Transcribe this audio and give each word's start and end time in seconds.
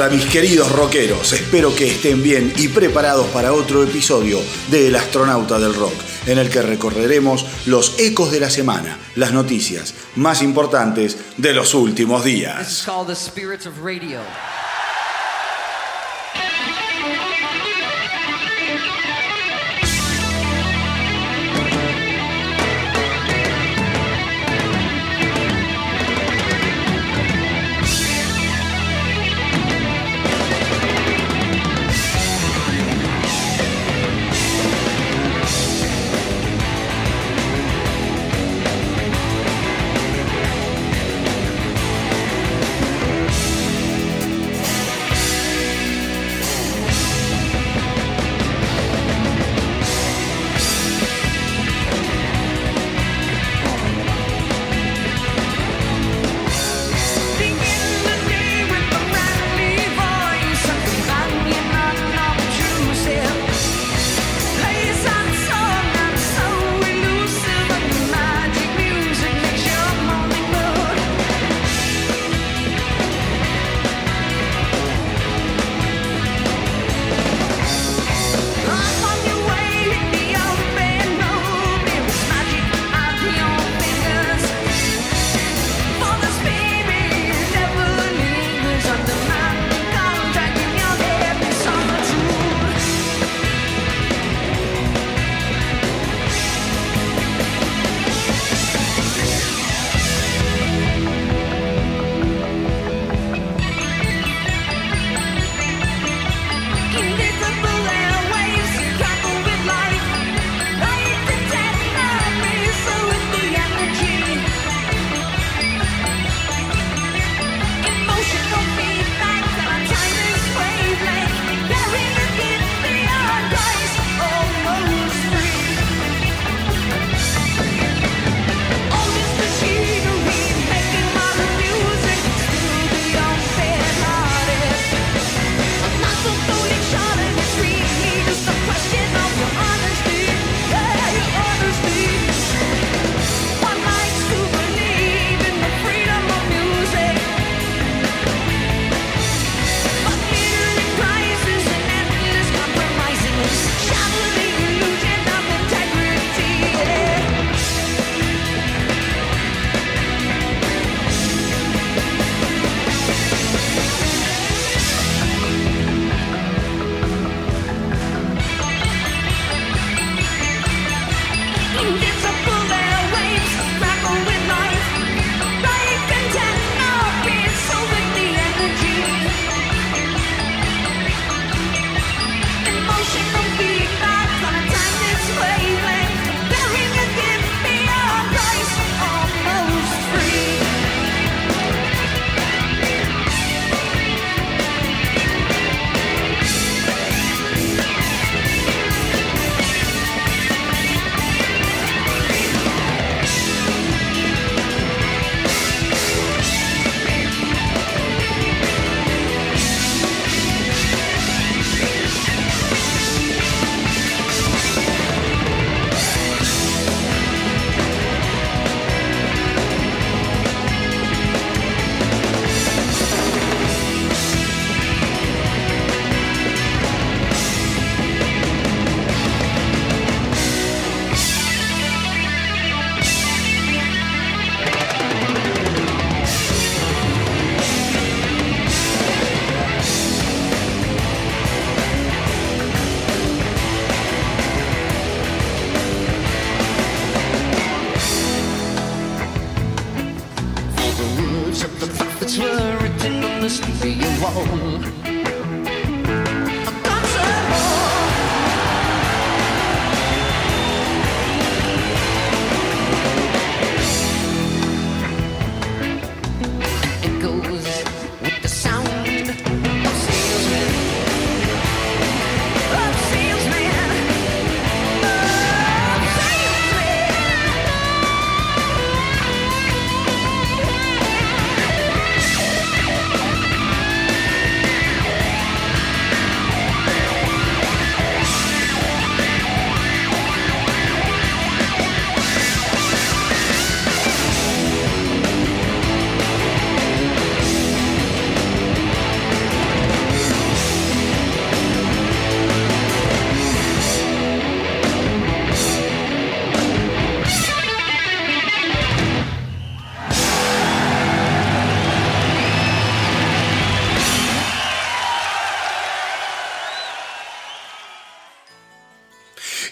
Hola 0.00 0.08
mis 0.08 0.24
queridos 0.24 0.72
rockeros, 0.72 1.34
espero 1.34 1.76
que 1.76 1.90
estén 1.90 2.22
bien 2.22 2.54
y 2.56 2.68
preparados 2.68 3.26
para 3.26 3.52
otro 3.52 3.82
episodio 3.82 4.40
de 4.70 4.88
El 4.88 4.96
astronauta 4.96 5.58
del 5.58 5.74
rock, 5.74 5.92
en 6.24 6.38
el 6.38 6.48
que 6.48 6.62
recorreremos 6.62 7.44
los 7.66 8.00
ecos 8.00 8.32
de 8.32 8.40
la 8.40 8.48
semana, 8.48 8.98
las 9.16 9.32
noticias 9.32 9.92
más 10.16 10.40
importantes 10.40 11.18
de 11.36 11.52
los 11.52 11.74
últimos 11.74 12.24
días. 12.24 12.82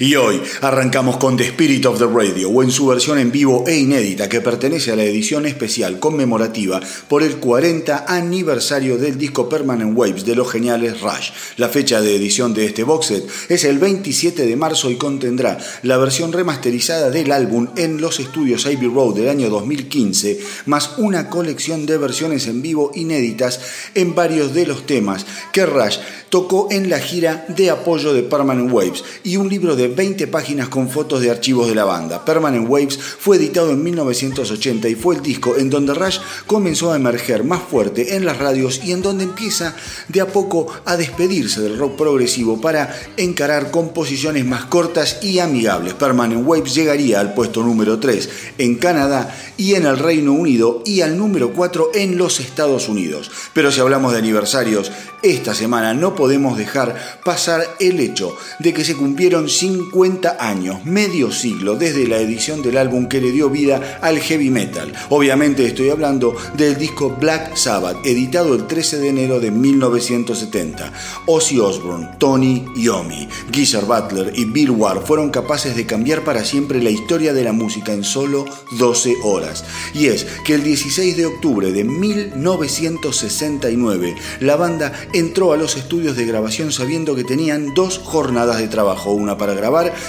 Y 0.08 0.16
hoy 0.16 0.40
arrancamos 0.62 1.18
con 1.18 1.36
The 1.36 1.44
Spirit 1.44 1.84
of 1.84 1.98
the 1.98 2.06
Radio, 2.06 2.48
o 2.48 2.62
en 2.62 2.70
su 2.70 2.86
versión 2.86 3.18
en 3.18 3.30
vivo 3.30 3.64
e 3.66 3.76
inédita, 3.76 4.26
que 4.26 4.40
pertenece 4.40 4.90
a 4.90 4.96
la 4.96 5.04
edición 5.04 5.44
especial 5.44 5.98
conmemorativa 5.98 6.80
por 7.08 7.22
el 7.22 7.36
40 7.36 8.06
aniversario 8.08 8.96
del 8.96 9.18
disco 9.18 9.50
Permanent 9.50 9.94
Waves 9.94 10.24
de 10.24 10.34
los 10.34 10.50
geniales 10.50 11.02
Rush. 11.02 11.32
La 11.58 11.68
fecha 11.68 12.00
de 12.00 12.16
edición 12.16 12.54
de 12.54 12.64
este 12.64 12.84
box 12.84 13.06
set 13.06 13.28
es 13.50 13.64
el 13.64 13.78
27 13.78 14.46
de 14.46 14.56
marzo 14.56 14.90
y 14.90 14.96
contendrá 14.96 15.58
la 15.82 15.98
versión 15.98 16.32
remasterizada 16.32 17.10
del 17.10 17.30
álbum 17.30 17.68
en 17.76 18.00
los 18.00 18.18
estudios 18.18 18.64
Abbey 18.64 18.88
Road 18.88 19.14
del 19.14 19.28
año 19.28 19.50
2015, 19.50 20.40
más 20.64 20.96
una 20.96 21.28
colección 21.28 21.84
de 21.84 21.98
versiones 21.98 22.46
en 22.46 22.62
vivo 22.62 22.92
inéditas 22.94 23.60
en 23.94 24.14
varios 24.14 24.54
de 24.54 24.68
los 24.68 24.86
temas 24.86 25.26
que 25.52 25.66
Rush 25.66 25.98
tocó 26.30 26.68
en 26.70 26.88
la 26.88 26.98
gira 26.98 27.44
de 27.48 27.70
apoyo 27.70 28.12
de 28.12 28.22
Permanent 28.22 28.72
Waves 28.72 29.04
y 29.24 29.36
un 29.36 29.48
libro 29.48 29.76
de 29.76 29.97
20 29.98 30.28
páginas 30.28 30.68
con 30.68 30.88
fotos 30.88 31.20
de 31.20 31.28
archivos 31.28 31.66
de 31.66 31.74
la 31.74 31.84
banda. 31.84 32.24
Permanent 32.24 32.68
Waves 32.68 32.96
fue 32.96 33.36
editado 33.36 33.72
en 33.72 33.82
1980 33.82 34.88
y 34.88 34.94
fue 34.94 35.16
el 35.16 35.22
disco 35.22 35.56
en 35.56 35.70
donde 35.70 35.92
Rush 35.92 36.20
comenzó 36.46 36.92
a 36.92 36.96
emerger 36.96 37.42
más 37.42 37.62
fuerte 37.62 38.14
en 38.14 38.24
las 38.24 38.38
radios 38.38 38.80
y 38.84 38.92
en 38.92 39.02
donde 39.02 39.24
empieza 39.24 39.74
de 40.06 40.20
a 40.20 40.28
poco 40.28 40.68
a 40.84 40.96
despedirse 40.96 41.60
del 41.62 41.76
rock 41.76 41.96
progresivo 41.96 42.60
para 42.60 42.96
encarar 43.16 43.72
composiciones 43.72 44.46
más 44.46 44.66
cortas 44.66 45.18
y 45.20 45.40
amigables. 45.40 45.94
Permanent 45.94 46.46
Waves 46.46 46.76
llegaría 46.76 47.18
al 47.18 47.34
puesto 47.34 47.64
número 47.64 47.98
3 47.98 48.28
en 48.58 48.76
Canadá 48.76 49.34
y 49.56 49.74
en 49.74 49.84
el 49.84 49.98
Reino 49.98 50.32
Unido 50.32 50.84
y 50.86 51.00
al 51.00 51.18
número 51.18 51.52
4 51.52 51.90
en 51.94 52.16
los 52.16 52.38
Estados 52.38 52.88
Unidos. 52.88 53.32
Pero 53.52 53.72
si 53.72 53.80
hablamos 53.80 54.12
de 54.12 54.18
aniversarios, 54.18 54.92
esta 55.22 55.52
semana 55.56 55.92
no 55.92 56.14
podemos 56.14 56.56
dejar 56.56 56.94
pasar 57.24 57.64
el 57.80 57.98
hecho 57.98 58.36
de 58.60 58.72
que 58.72 58.84
se 58.84 58.94
cumplieron 58.94 59.48
50 59.78 60.38
años, 60.40 60.84
medio 60.84 61.30
siglo, 61.30 61.76
desde 61.76 62.08
la 62.08 62.18
edición 62.18 62.62
del 62.62 62.78
álbum 62.78 63.06
que 63.06 63.20
le 63.20 63.30
dio 63.30 63.48
vida 63.48 64.00
al 64.02 64.18
heavy 64.18 64.50
metal. 64.50 64.92
Obviamente 65.08 65.64
estoy 65.64 65.90
hablando 65.90 66.34
del 66.56 66.76
disco 66.76 67.10
Black 67.10 67.54
Sabbath, 67.54 68.04
editado 68.04 68.54
el 68.54 68.66
13 68.66 68.98
de 68.98 69.08
enero 69.08 69.38
de 69.38 69.52
1970. 69.52 70.92
Ozzy 71.26 71.60
Osbourne, 71.60 72.08
Tony 72.18 72.64
Iommi, 72.74 73.28
Geezer 73.52 73.84
Butler 73.84 74.32
y 74.34 74.46
Bill 74.46 74.72
Ward 74.72 75.06
fueron 75.06 75.30
capaces 75.30 75.76
de 75.76 75.86
cambiar 75.86 76.24
para 76.24 76.44
siempre 76.44 76.82
la 76.82 76.90
historia 76.90 77.32
de 77.32 77.44
la 77.44 77.52
música 77.52 77.92
en 77.92 78.02
solo 78.02 78.46
12 78.78 79.18
horas. 79.22 79.64
Y 79.94 80.06
es 80.06 80.26
que 80.44 80.54
el 80.54 80.64
16 80.64 81.16
de 81.16 81.26
octubre 81.26 81.70
de 81.70 81.84
1969, 81.84 84.16
la 84.40 84.56
banda 84.56 84.92
entró 85.12 85.52
a 85.52 85.56
los 85.56 85.76
estudios 85.76 86.16
de 86.16 86.26
grabación 86.26 86.72
sabiendo 86.72 87.14
que 87.14 87.22
tenían 87.22 87.74
dos 87.74 87.98
jornadas 87.98 88.58
de 88.58 88.66
trabajo, 88.66 89.12
una 89.12 89.38
para 89.38 89.54
grabar 89.54 89.67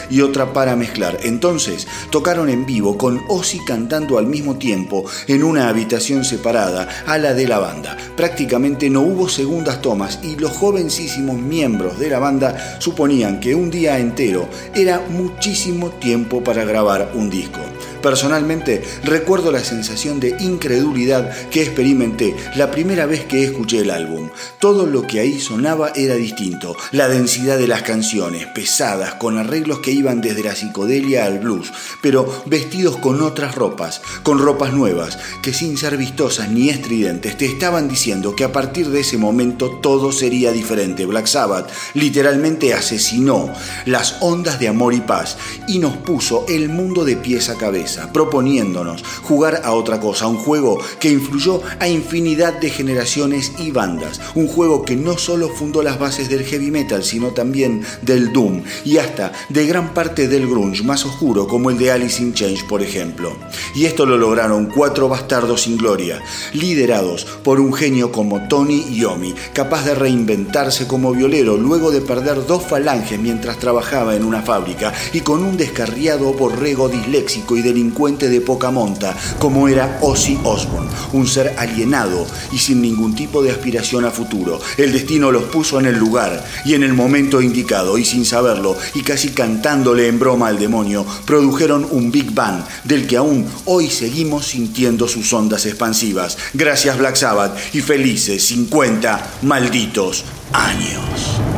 y 0.10 0.22
otra 0.22 0.54
para 0.54 0.76
mezclar. 0.76 1.20
Entonces 1.24 1.88
tocaron 2.10 2.50
en 2.50 2.66
vivo 2.66 2.98
con 2.98 3.22
Ozzy 3.28 3.60
cantando 3.66 4.18
al 4.18 4.26
mismo 4.26 4.58
tiempo 4.58 5.06
en 5.28 5.44
una 5.44 5.70
habitación 5.70 6.24
separada 6.24 6.88
a 7.06 7.18
la 7.18 7.34
de 7.34 7.48
la 7.48 7.60
banda. 7.60 7.98
Prácticamente 8.16 8.90
no 8.90 9.02
hubo 9.02 9.28
segundas 9.30 9.82
tomas 9.82 10.20
y 10.24 10.36
los 10.36 10.52
jovencísimos 10.52 11.38
miembros 11.38 12.00
de 12.00 12.10
la 12.10 12.20
banda 12.20 12.80
suponían 12.80 13.40
que 13.40 13.56
un 13.56 13.70
día 13.70 14.00
entero 14.00 14.48
era 14.74 15.02
muchísimo 15.10 15.90
tiempo 15.90 16.44
para 16.44 16.64
grabar 16.64 17.12
un 17.16 17.30
disco. 17.30 17.60
Personalmente 18.02 18.82
recuerdo 19.04 19.52
la 19.52 19.64
sensación 19.64 20.20
de 20.22 20.36
incredulidad 20.40 21.50
que 21.50 21.62
experimenté 21.62 22.34
la 22.56 22.72
primera 22.72 23.06
vez 23.06 23.26
que 23.26 23.44
escuché 23.44 23.80
el 23.80 23.92
álbum. 23.92 24.30
Todo 24.60 24.86
lo 24.86 25.06
que 25.06 25.20
ahí 25.20 25.40
sonaba 25.40 25.92
era 25.96 26.16
distinto. 26.16 26.78
La 26.92 27.10
densidad 27.10 27.58
de 27.58 27.68
las 27.68 27.82
canciones, 27.82 28.46
pesadas, 28.48 29.16
con 29.16 29.38
arreglos 29.38 29.80
que 29.80 29.92
iban 29.92 30.22
desde 30.22 30.44
la 30.44 30.56
psicodelia 30.56 31.26
al 31.26 31.40
blues, 31.40 31.72
pero 32.02 32.44
vestidos 32.46 32.98
con 32.98 33.22
otras 33.22 33.56
ropas, 33.56 34.02
con 34.24 34.40
ropas 34.40 34.72
nuevas, 34.72 35.18
que 35.42 35.54
sin 35.54 35.78
ser 35.78 35.98
vistosas 35.98 36.50
ni 36.50 36.70
estridentes 36.70 37.38
te 37.38 37.46
estaban 37.46 37.90
diciendo 37.90 38.36
que 38.36 38.46
a 38.46 38.52
partir 38.52 38.90
de 38.90 39.02
ese 39.02 39.18
momento 39.18 39.80
todo 39.82 40.12
sería 40.12 40.52
diferente. 40.52 41.06
Black 41.06 41.28
Sabbath 41.28 41.70
literalmente 41.96 42.74
asesinó 42.74 43.52
las 43.86 44.18
ondas 44.22 44.60
de 44.60 44.70
amor 44.70 44.94
y 44.94 45.02
paz 45.02 45.38
y 45.68 45.80
nos 45.80 45.98
puso 45.98 46.46
el 46.48 46.70
mundo 46.70 47.04
de 47.04 47.18
pies 47.18 47.50
a 47.50 47.58
cabeza 47.58 47.89
proponiéndonos 48.14 49.04
jugar 49.24 49.62
a 49.64 49.74
otra 49.74 50.00
cosa, 50.00 50.28
un 50.28 50.38
juego 50.38 50.80
que 51.00 51.12
influyó 51.12 51.62
a 51.80 51.88
infinidad 51.88 52.60
de 52.60 52.70
generaciones 52.70 53.54
y 53.58 53.72
bandas, 53.72 54.22
un 54.36 54.48
juego 54.48 54.84
que 54.84 54.96
no 54.96 55.18
solo 55.18 55.50
fundó 55.50 55.84
las 55.84 56.00
bases 56.00 56.30
del 56.30 56.44
heavy 56.44 56.72
metal, 56.72 57.04
sino 57.04 57.30
también 57.30 57.84
del 58.02 58.32
doom 58.34 58.64
y 58.86 58.98
hasta 58.98 59.32
de 59.50 59.66
gran 59.66 59.94
parte 59.94 60.28
del 60.28 60.48
grunge 60.48 60.84
más 60.84 61.06
oscuro, 61.06 61.48
como 61.48 61.70
el 61.70 61.78
de 61.78 61.92
Alice 61.92 62.22
in 62.22 62.34
Change, 62.34 62.66
por 62.66 62.82
ejemplo. 62.82 63.34
Y 63.76 63.86
esto 63.86 64.06
lo 64.06 64.18
lograron 64.18 64.68
cuatro 64.68 65.08
bastardos 65.10 65.62
sin 65.62 65.78
gloria, 65.78 66.22
liderados 66.54 67.26
por 67.44 67.60
un 67.60 67.74
genio 67.74 68.12
como 68.12 68.48
Tony 68.48 68.84
Yomi, 68.96 69.34
capaz 69.54 69.86
de 69.86 69.96
reinventarse 69.96 70.88
como 70.88 71.12
violero 71.12 71.58
luego 71.58 71.92
de 71.92 72.02
perder 72.02 72.46
dos 72.46 72.64
falanges 72.64 73.20
mientras 73.20 73.58
trabajaba 73.60 74.16
en 74.16 74.24
una 74.24 74.42
fábrica 74.42 74.94
y 75.14 75.22
con 75.22 75.44
un 75.44 75.58
descarriado 75.58 76.34
borrego 76.34 76.90
disléxico 76.90 77.58
y 77.58 77.62
delincuente 77.80 78.28
de 78.28 78.42
poca 78.42 78.72
monta, 78.72 79.16
como 79.40 79.70
era 79.70 80.00
Ozzy 80.02 80.38
Osbourne, 80.44 80.90
un 81.14 81.26
ser 81.26 81.56
alienado 81.58 82.28
y 82.52 82.58
sin 82.58 82.82
ningún 82.82 83.16
tipo 83.16 83.42
de 83.42 83.52
aspiración 83.52 84.04
a 84.04 84.12
futuro. 84.12 84.60
El 84.78 84.92
destino 84.92 85.32
los 85.32 85.44
puso 85.44 85.80
en 85.80 85.86
el 85.86 85.98
lugar 85.98 86.46
y 86.66 86.74
en 86.74 86.84
el 86.84 86.94
momento 86.94 87.42
indicado, 87.42 87.98
y 87.98 88.04
sin 88.04 88.26
saberlo, 88.26 88.76
y 88.96 89.02
casi 89.02 89.30
cantándole 89.30 90.08
en 90.08 90.20
broma 90.20 90.48
al 90.50 90.60
demonio, 90.60 91.06
produjeron 91.26 91.88
un 91.90 92.12
Big 92.12 92.34
Bang 92.34 92.64
del 92.84 93.08
que 93.08 93.16
aún 93.16 93.48
hoy 93.64 93.90
seguimos 93.90 94.48
sintiendo 94.48 95.08
sus 95.08 95.32
ondas 95.32 95.66
expansivas. 95.66 96.38
Gracias 96.54 96.98
Black 96.98 97.16
Sabbath 97.16 97.58
y 97.74 97.80
felices 97.80 98.46
50 98.46 99.38
malditos 99.44 100.26
años. 100.52 101.49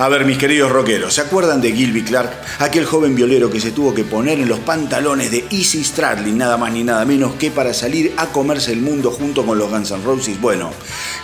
A 0.00 0.08
ver, 0.08 0.24
mis 0.24 0.38
queridos 0.38 0.72
rockeros, 0.72 1.12
¿se 1.12 1.20
acuerdan 1.20 1.60
de 1.60 1.72
Gilby 1.72 2.02
Clark? 2.02 2.32
Aquel 2.60 2.86
joven 2.86 3.14
violero 3.14 3.50
que 3.50 3.60
se 3.60 3.70
tuvo 3.70 3.92
que 3.92 4.02
poner 4.02 4.40
en 4.40 4.48
los 4.48 4.60
pantalones 4.60 5.30
de 5.30 5.44
Easy 5.50 5.84
Stradlin, 5.84 6.38
nada 6.38 6.56
más 6.56 6.72
ni 6.72 6.82
nada 6.82 7.04
menos 7.04 7.34
que 7.34 7.50
para 7.50 7.74
salir 7.74 8.14
a 8.16 8.28
comerse 8.28 8.72
el 8.72 8.80
mundo 8.80 9.10
junto 9.10 9.44
con 9.44 9.58
los 9.58 9.68
Guns 9.68 9.90
N' 9.90 10.02
Roses. 10.02 10.40
Bueno, 10.40 10.70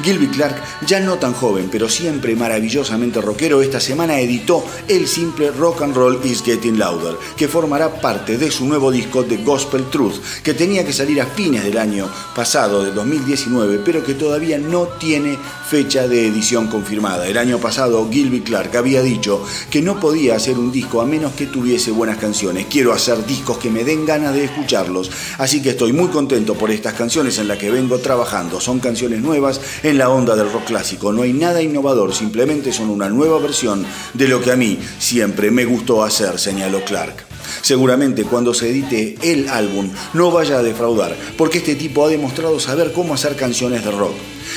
Gilby 0.02 0.26
Clark, 0.26 0.62
ya 0.86 1.00
no 1.00 1.14
tan 1.14 1.32
joven, 1.32 1.70
pero 1.72 1.88
siempre 1.88 2.36
maravillosamente 2.36 3.22
rockero, 3.22 3.62
esta 3.62 3.80
semana 3.80 4.20
editó 4.20 4.62
el 4.88 5.08
simple 5.08 5.52
Rock 5.52 5.80
and 5.80 5.96
Roll 5.96 6.20
is 6.24 6.42
Getting 6.42 6.78
Louder, 6.78 7.16
que 7.34 7.48
formará 7.48 7.98
parte 8.02 8.36
de 8.36 8.50
su 8.50 8.66
nuevo 8.66 8.90
disco 8.90 9.22
de 9.22 9.38
Gospel 9.38 9.88
Truth, 9.88 10.20
que 10.42 10.52
tenía 10.52 10.84
que 10.84 10.92
salir 10.92 11.22
a 11.22 11.26
fines 11.26 11.64
del 11.64 11.78
año 11.78 12.10
pasado, 12.34 12.84
de 12.84 12.92
2019, 12.92 13.80
pero 13.82 14.04
que 14.04 14.12
todavía 14.12 14.58
no 14.58 14.82
tiene 15.00 15.38
fecha 15.66 16.06
de 16.06 16.26
edición 16.26 16.66
confirmada. 16.66 17.26
El 17.26 17.38
año 17.38 17.58
pasado, 17.58 18.06
Gilby 18.12 18.42
Clark 18.42 18.65
había 18.74 19.02
dicho 19.02 19.44
que 19.70 19.82
no 19.82 20.00
podía 20.00 20.36
hacer 20.36 20.58
un 20.58 20.72
disco 20.72 21.00
a 21.00 21.06
menos 21.06 21.32
que 21.32 21.46
tuviese 21.46 21.90
buenas 21.90 22.18
canciones. 22.18 22.66
Quiero 22.70 22.92
hacer 22.92 23.24
discos 23.26 23.58
que 23.58 23.70
me 23.70 23.84
den 23.84 24.06
ganas 24.06 24.34
de 24.34 24.44
escucharlos. 24.44 25.10
Así 25.38 25.62
que 25.62 25.70
estoy 25.70 25.92
muy 25.92 26.08
contento 26.08 26.54
por 26.54 26.70
estas 26.70 26.94
canciones 26.94 27.38
en 27.38 27.48
las 27.48 27.58
que 27.58 27.70
vengo 27.70 27.98
trabajando. 27.98 28.60
Son 28.60 28.80
canciones 28.80 29.20
nuevas 29.20 29.60
en 29.82 29.98
la 29.98 30.08
onda 30.08 30.36
del 30.36 30.52
rock 30.52 30.64
clásico. 30.64 31.12
No 31.12 31.22
hay 31.22 31.32
nada 31.32 31.62
innovador, 31.62 32.14
simplemente 32.14 32.72
son 32.72 32.90
una 32.90 33.08
nueva 33.08 33.38
versión 33.38 33.84
de 34.14 34.28
lo 34.28 34.40
que 34.40 34.52
a 34.52 34.56
mí 34.56 34.78
siempre 34.98 35.50
me 35.50 35.64
gustó 35.64 36.02
hacer, 36.02 36.38
señaló 36.38 36.84
Clark. 36.84 37.25
Seguramente 37.62 38.24
cuando 38.24 38.54
se 38.54 38.70
edite 38.70 39.16
el 39.22 39.48
álbum 39.48 39.90
no 40.14 40.30
vaya 40.30 40.58
a 40.58 40.62
defraudar, 40.62 41.16
porque 41.36 41.58
este 41.58 41.74
tipo 41.74 42.04
ha 42.04 42.08
demostrado 42.08 42.58
saber 42.60 42.92
cómo 42.92 43.14
hacer 43.14 43.36
canciones 43.36 43.84
de 43.84 43.90
rock 43.90 44.14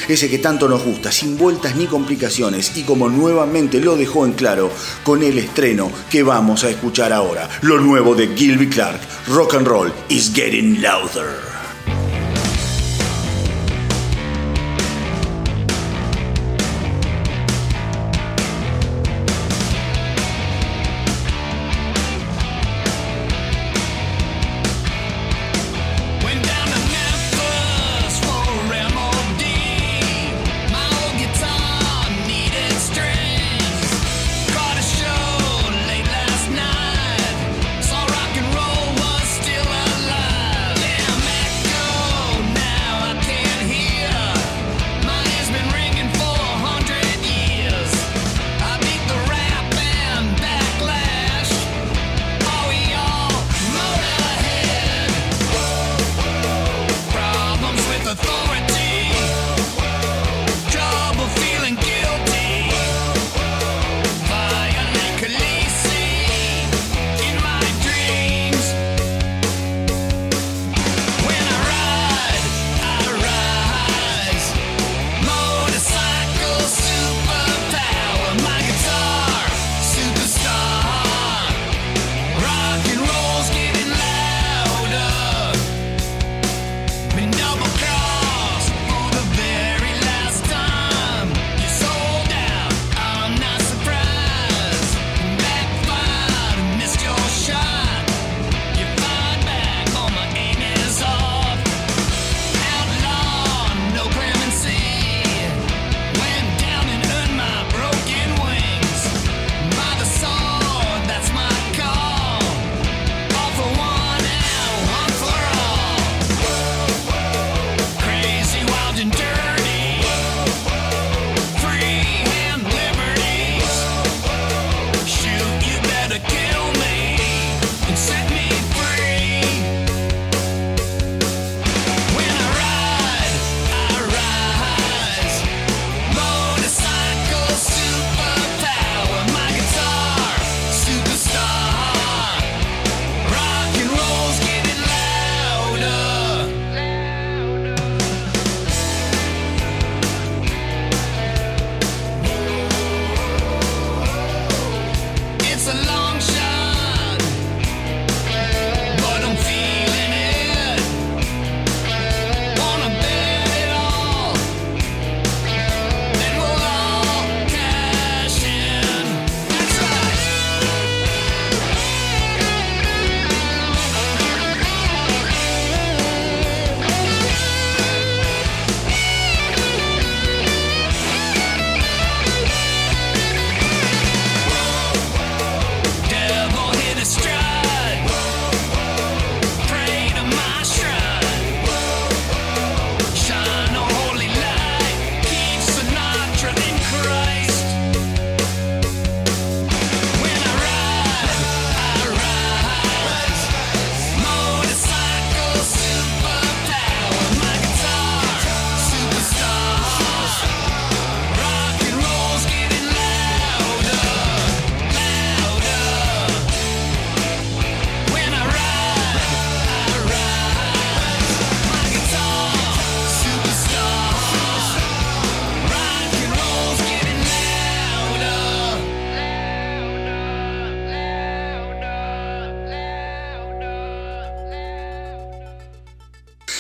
ese 0.08 0.29
que 0.29 0.39
tanto 0.39 0.67
nos 0.67 0.84
gusta, 0.84 1.12
sin 1.12 1.38
vueltas 1.38 1.75
ni 1.75 1.86
complicaciones, 1.86 2.77
y 2.77 2.84
como 2.84 3.10
nuevamente 3.10 3.79
lo 3.79 3.96
dejó 3.96 4.25
en 4.25 4.34
claro 4.34 4.72
con 5.03 5.24
el 5.24 5.38
estreno 5.38 5.91
que 6.10 6.24
vamos 6.24 6.63
a 6.63 6.69
escuchar 6.69 7.13
ahora, 7.13 7.50
lo 7.62 7.79
nuevo 7.79 8.15
de 8.15 8.36
Gilby 8.36 8.69
Clark, 8.69 9.01
Rock 9.27 9.55
and 9.55 9.67
Roll 9.67 9.93
is 10.10 10.31
Getting 10.34 10.81
Louder. 10.81 11.48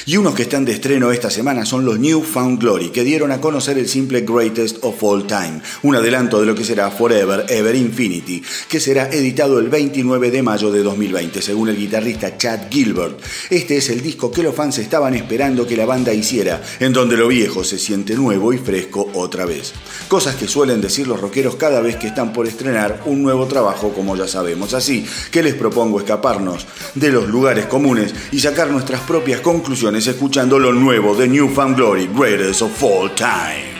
Y 0.09 0.17
unos 0.17 0.33
que 0.33 0.41
están 0.41 0.65
de 0.65 0.71
estreno 0.71 1.11
esta 1.11 1.29
semana 1.29 1.67
son 1.67 1.85
los 1.85 1.99
New 1.99 2.23
Found 2.23 2.59
Glory, 2.59 2.89
que 2.89 3.03
dieron 3.03 3.31
a 3.31 3.39
conocer 3.39 3.77
el 3.77 3.87
simple 3.87 4.21
Greatest 4.21 4.77
of 4.81 5.03
All 5.03 5.27
Time, 5.27 5.61
un 5.83 5.95
adelanto 5.95 6.39
de 6.39 6.47
lo 6.47 6.55
que 6.55 6.63
será 6.63 6.89
Forever 6.89 7.45
Ever 7.47 7.75
Infinity, 7.75 8.41
que 8.67 8.79
será 8.79 9.07
editado 9.11 9.59
el 9.59 9.69
29 9.69 10.31
de 10.31 10.41
mayo 10.41 10.71
de 10.71 10.81
2020, 10.81 11.43
según 11.43 11.69
el 11.69 11.77
guitarrista 11.77 12.39
Chad 12.39 12.71
Gilbert. 12.71 13.19
Este 13.51 13.77
es 13.77 13.91
el 13.91 14.01
disco 14.01 14.31
que 14.31 14.41
los 14.41 14.55
fans 14.55 14.79
estaban 14.79 15.13
esperando 15.13 15.67
que 15.67 15.77
la 15.77 15.85
banda 15.85 16.11
hiciera, 16.11 16.59
en 16.79 16.91
donde 16.91 17.15
lo 17.15 17.27
viejo 17.27 17.63
se 17.63 17.77
siente 17.77 18.15
nuevo 18.15 18.51
y 18.51 18.57
fresco 18.57 19.11
otra 19.13 19.45
vez. 19.45 19.73
Cosas 20.07 20.35
que 20.37 20.47
suelen 20.47 20.81
decir 20.81 21.07
los 21.07 21.21
rockeros 21.21 21.55
cada 21.55 21.81
vez 21.81 21.97
que 21.97 22.07
están 22.07 22.33
por 22.33 22.47
estrenar 22.47 23.03
un 23.05 23.21
nuevo 23.21 23.45
trabajo, 23.45 23.93
como 23.93 24.15
ya 24.15 24.27
sabemos. 24.27 24.73
Así 24.73 25.05
que 25.29 25.43
les 25.43 25.53
propongo 25.53 25.99
escaparnos 25.99 26.65
de 26.95 27.11
los 27.11 27.29
lugares 27.29 27.67
comunes 27.67 28.15
y 28.31 28.39
sacar 28.39 28.71
nuestras 28.71 29.01
propias 29.01 29.41
conclusiones 29.41 29.98
escuchando 30.07 30.59
lo 30.59 30.71
nuevo 30.71 31.15
de 31.15 31.27
New 31.27 31.49
Found 31.49 31.75
Glory, 31.75 32.07
Greatest 32.07 32.61
of 32.61 32.83
All 32.83 33.09
Time. 33.15 33.78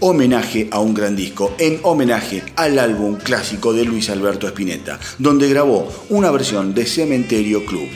homenaje 0.00 0.68
a 0.70 0.80
un 0.80 0.94
gran 0.94 1.16
disco, 1.16 1.54
en 1.58 1.80
homenaje 1.82 2.42
al 2.56 2.78
álbum 2.78 3.16
clásico 3.16 3.72
de 3.72 3.84
Luis 3.84 4.10
Alberto 4.10 4.46
Spinetta, 4.46 4.98
donde 5.18 5.48
grabó 5.48 5.88
una 6.08 6.30
versión 6.30 6.74
de 6.74 6.86
Cementerio 6.86 7.64
Club. 7.64 7.88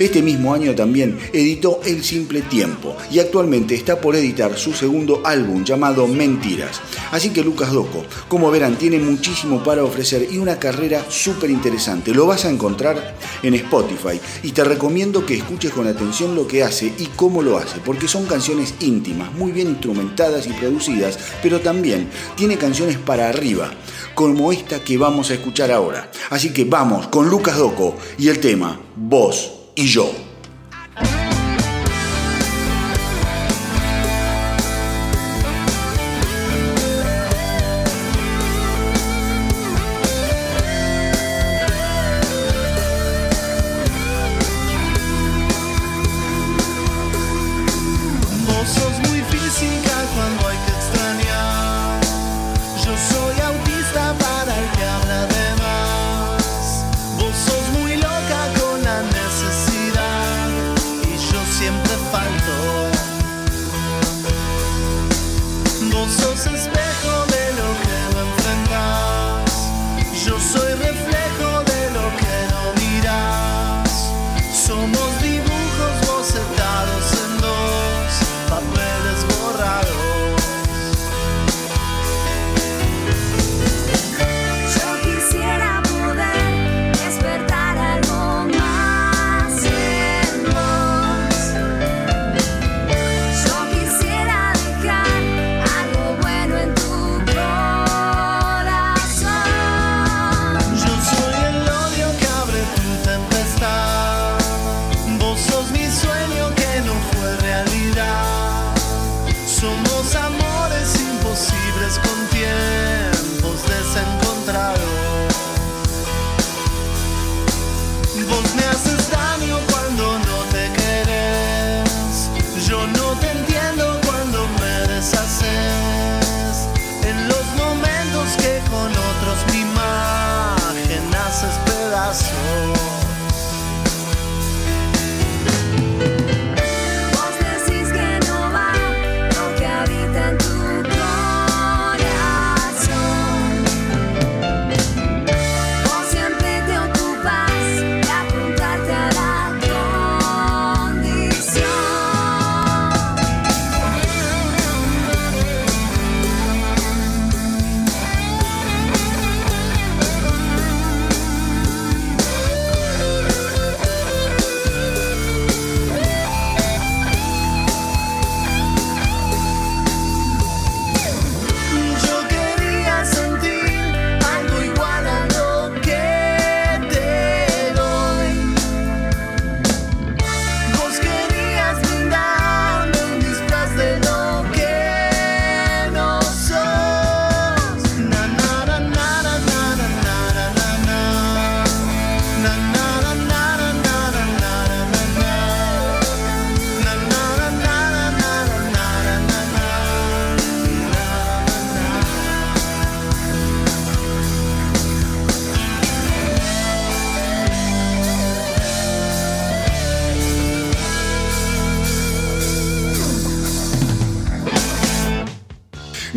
Este 0.00 0.22
mismo 0.22 0.54
año 0.54 0.74
también 0.74 1.18
editó 1.30 1.82
El 1.84 2.02
Simple 2.02 2.40
Tiempo 2.40 2.96
y 3.12 3.18
actualmente 3.18 3.74
está 3.74 4.00
por 4.00 4.16
editar 4.16 4.56
su 4.56 4.72
segundo 4.72 5.20
álbum 5.26 5.62
llamado 5.62 6.08
Mentiras. 6.08 6.80
Así 7.10 7.34
que 7.34 7.44
Lucas 7.44 7.70
Doco, 7.70 8.06
como 8.26 8.50
verán, 8.50 8.76
tiene 8.76 8.98
muchísimo 8.98 9.62
para 9.62 9.84
ofrecer 9.84 10.26
y 10.30 10.38
una 10.38 10.58
carrera 10.58 11.04
súper 11.10 11.50
interesante. 11.50 12.14
Lo 12.14 12.24
vas 12.24 12.46
a 12.46 12.50
encontrar 12.50 13.14
en 13.42 13.52
Spotify 13.52 14.18
y 14.42 14.52
te 14.52 14.64
recomiendo 14.64 15.26
que 15.26 15.34
escuches 15.34 15.70
con 15.70 15.86
atención 15.86 16.34
lo 16.34 16.46
que 16.46 16.62
hace 16.62 16.94
y 16.96 17.04
cómo 17.14 17.42
lo 17.42 17.58
hace, 17.58 17.78
porque 17.84 18.08
son 18.08 18.24
canciones 18.24 18.72
íntimas, 18.80 19.34
muy 19.34 19.52
bien 19.52 19.68
instrumentadas 19.68 20.46
y 20.46 20.54
producidas, 20.54 21.18
pero 21.42 21.60
también 21.60 22.08
tiene 22.36 22.56
canciones 22.56 22.96
para 22.96 23.28
arriba, 23.28 23.70
como 24.14 24.50
esta 24.50 24.82
que 24.82 24.96
vamos 24.96 25.30
a 25.30 25.34
escuchar 25.34 25.70
ahora. 25.70 26.10
Así 26.30 26.54
que 26.54 26.64
vamos 26.64 27.08
con 27.08 27.28
Lucas 27.28 27.58
Doco 27.58 27.98
y 28.16 28.28
el 28.28 28.40
tema 28.40 28.80
Vos 28.96 29.59
y 29.74 29.86
yo. 29.86 30.29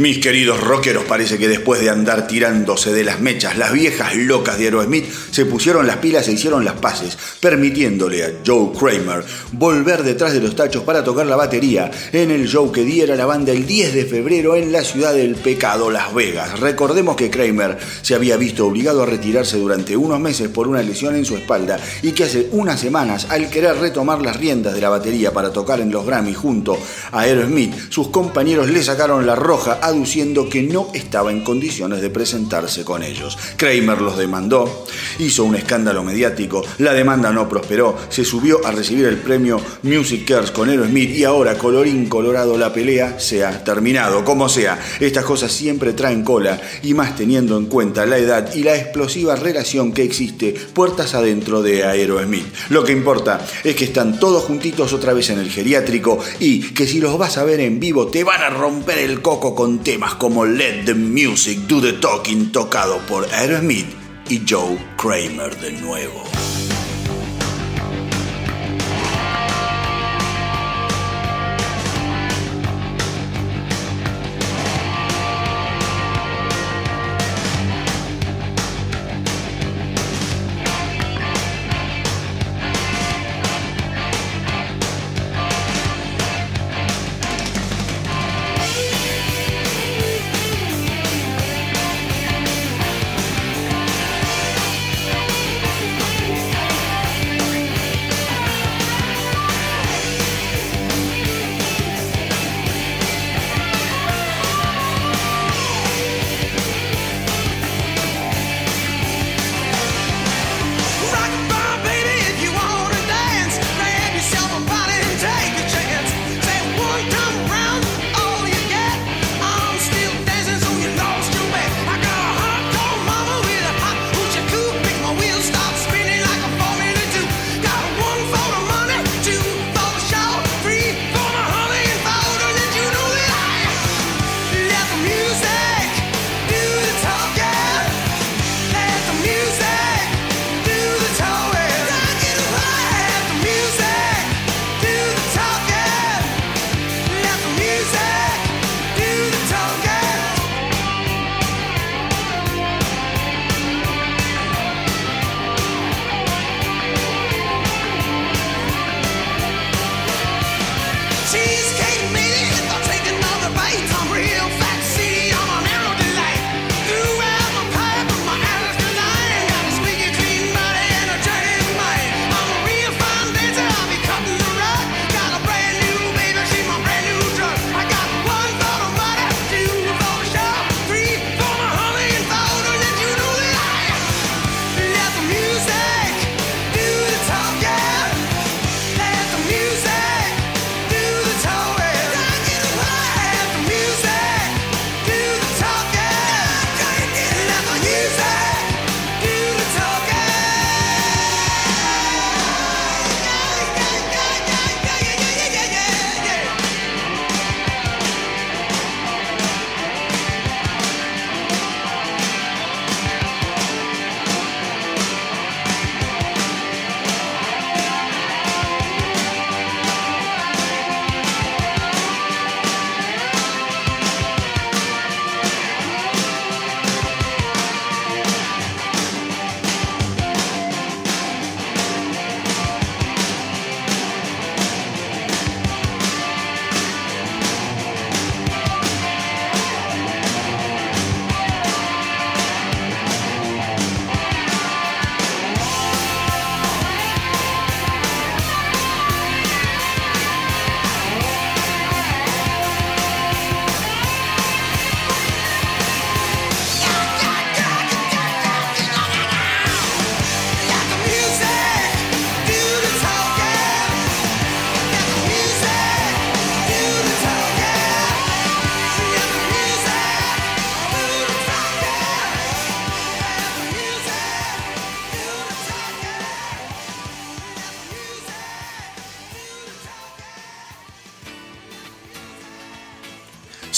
Mis 0.03 0.19
queridos 0.19 0.59
rockeros, 0.59 1.05
parece 1.05 1.37
que 1.37 1.47
después 1.47 1.79
de 1.79 1.89
andar 1.89 2.27
tirándose 2.27 2.91
de 2.91 3.05
las 3.05 3.21
mechas, 3.21 3.57
las 3.57 3.71
viejas 3.71 4.17
locas 4.17 4.57
de 4.57 4.65
Aerosmith 4.65 5.05
se 5.31 5.45
pusieron 5.45 5.87
las 5.87 5.95
pilas 5.95 6.27
e 6.27 6.33
hicieron 6.33 6.65
las 6.65 6.73
paces, 6.73 7.17
permitiéndole 7.39 8.25
a 8.25 8.31
Joe 8.45 8.73
Kramer 8.77 9.23
volver 9.53 10.03
detrás 10.03 10.33
de 10.33 10.41
los 10.41 10.57
tachos 10.57 10.83
para 10.83 11.05
tocar 11.05 11.25
la 11.25 11.37
batería 11.37 11.89
en 12.11 12.31
el 12.31 12.49
show 12.49 12.69
que 12.69 12.83
diera 12.83 13.15
la 13.15 13.25
banda 13.25 13.53
el 13.53 13.65
10 13.65 13.93
de 13.93 14.03
febrero 14.03 14.57
en 14.57 14.73
la 14.73 14.83
ciudad 14.83 15.13
del 15.13 15.35
pecado, 15.35 15.89
Las 15.89 16.13
Vegas. 16.13 16.59
Recordemos 16.59 17.15
que 17.15 17.29
Kramer 17.29 17.77
se 18.01 18.13
había 18.13 18.35
visto 18.35 18.67
obligado 18.67 19.03
a 19.03 19.05
retirarse 19.05 19.57
durante 19.57 19.95
unos 19.95 20.19
meses 20.19 20.49
por 20.49 20.67
una 20.67 20.83
lesión 20.83 21.15
en 21.15 21.23
su 21.23 21.37
espalda 21.37 21.79
y 22.01 22.11
que 22.11 22.25
hace 22.25 22.49
unas 22.51 22.77
semanas, 22.77 23.27
al 23.29 23.49
querer 23.49 23.77
retomar 23.77 24.21
las 24.21 24.35
riendas 24.35 24.73
de 24.73 24.81
la 24.81 24.89
batería 24.89 25.31
para 25.31 25.53
tocar 25.53 25.79
en 25.79 25.93
los 25.93 26.05
Grammy 26.05 26.33
junto 26.33 26.77
a 27.13 27.21
Aerosmith, 27.21 27.89
sus 27.89 28.09
compañeros 28.09 28.67
le 28.67 28.83
sacaron 28.83 29.25
la 29.25 29.35
roja 29.35 29.79
a 29.81 29.92
aduciendo 29.93 30.49
que 30.49 30.63
no 30.63 30.89
estaba 30.93 31.31
en 31.31 31.43
condiciones 31.43 32.01
de 32.01 32.09
presentarse 32.09 32.83
con 32.83 33.03
ellos. 33.03 33.37
Kramer 33.57 34.01
los 34.01 34.17
demandó, 34.17 34.85
hizo 35.19 35.43
un 35.43 35.55
escándalo 35.55 36.03
mediático, 36.03 36.63
la 36.79 36.93
demanda 36.93 37.31
no 37.31 37.47
prosperó, 37.47 37.97
se 38.09 38.25
subió 38.25 38.65
a 38.65 38.71
recibir 38.71 39.05
el 39.05 39.17
premio 39.17 39.61
Music 39.83 40.27
Cares 40.27 40.51
con 40.51 40.69
Aerosmith 40.69 41.15
y 41.15 41.23
ahora, 41.23 41.57
colorín 41.57 42.07
colorado, 42.07 42.57
la 42.57 42.73
pelea 42.73 43.19
se 43.19 43.45
ha 43.45 43.63
terminado. 43.63 44.25
Como 44.25 44.49
sea, 44.49 44.79
estas 44.99 45.25
cosas 45.25 45.51
siempre 45.51 45.93
traen 45.93 46.23
cola 46.23 46.59
y 46.81 46.93
más 46.93 47.15
teniendo 47.15 47.57
en 47.57 47.67
cuenta 47.67 48.05
la 48.05 48.17
edad 48.17 48.53
y 48.55 48.63
la 48.63 48.75
explosiva 48.75 49.35
relación 49.35 49.93
que 49.93 50.03
existe 50.03 50.53
puertas 50.73 51.13
adentro 51.13 51.61
de 51.61 51.83
Aerosmith. 51.83 52.47
Lo 52.69 52.83
que 52.83 52.91
importa 52.91 53.45
es 53.63 53.75
que 53.75 53.85
están 53.85 54.19
todos 54.19 54.43
juntitos 54.43 54.91
otra 54.93 55.13
vez 55.13 55.29
en 55.29 55.39
el 55.39 55.51
geriátrico 55.51 56.19
y 56.39 56.73
que 56.73 56.87
si 56.87 56.99
los 56.99 57.17
vas 57.17 57.37
a 57.37 57.43
ver 57.43 57.59
en 57.59 57.79
vivo 57.79 58.07
te 58.07 58.23
van 58.23 58.41
a 58.41 58.49
romper 58.49 58.97
el 58.97 59.21
coco 59.21 59.53
con 59.53 59.82
temas 59.83 60.15
como 60.15 60.45
Let 60.45 60.85
the 60.85 60.93
Music 60.93 61.59
Do 61.67 61.81
the 61.81 61.93
Talking 61.93 62.51
tocado 62.51 62.99
por 63.05 63.25
Aerosmith 63.33 63.87
y 64.29 64.41
Joe 64.47 64.77
Kramer 64.97 65.59
de 65.59 65.73
nuevo. 65.73 66.23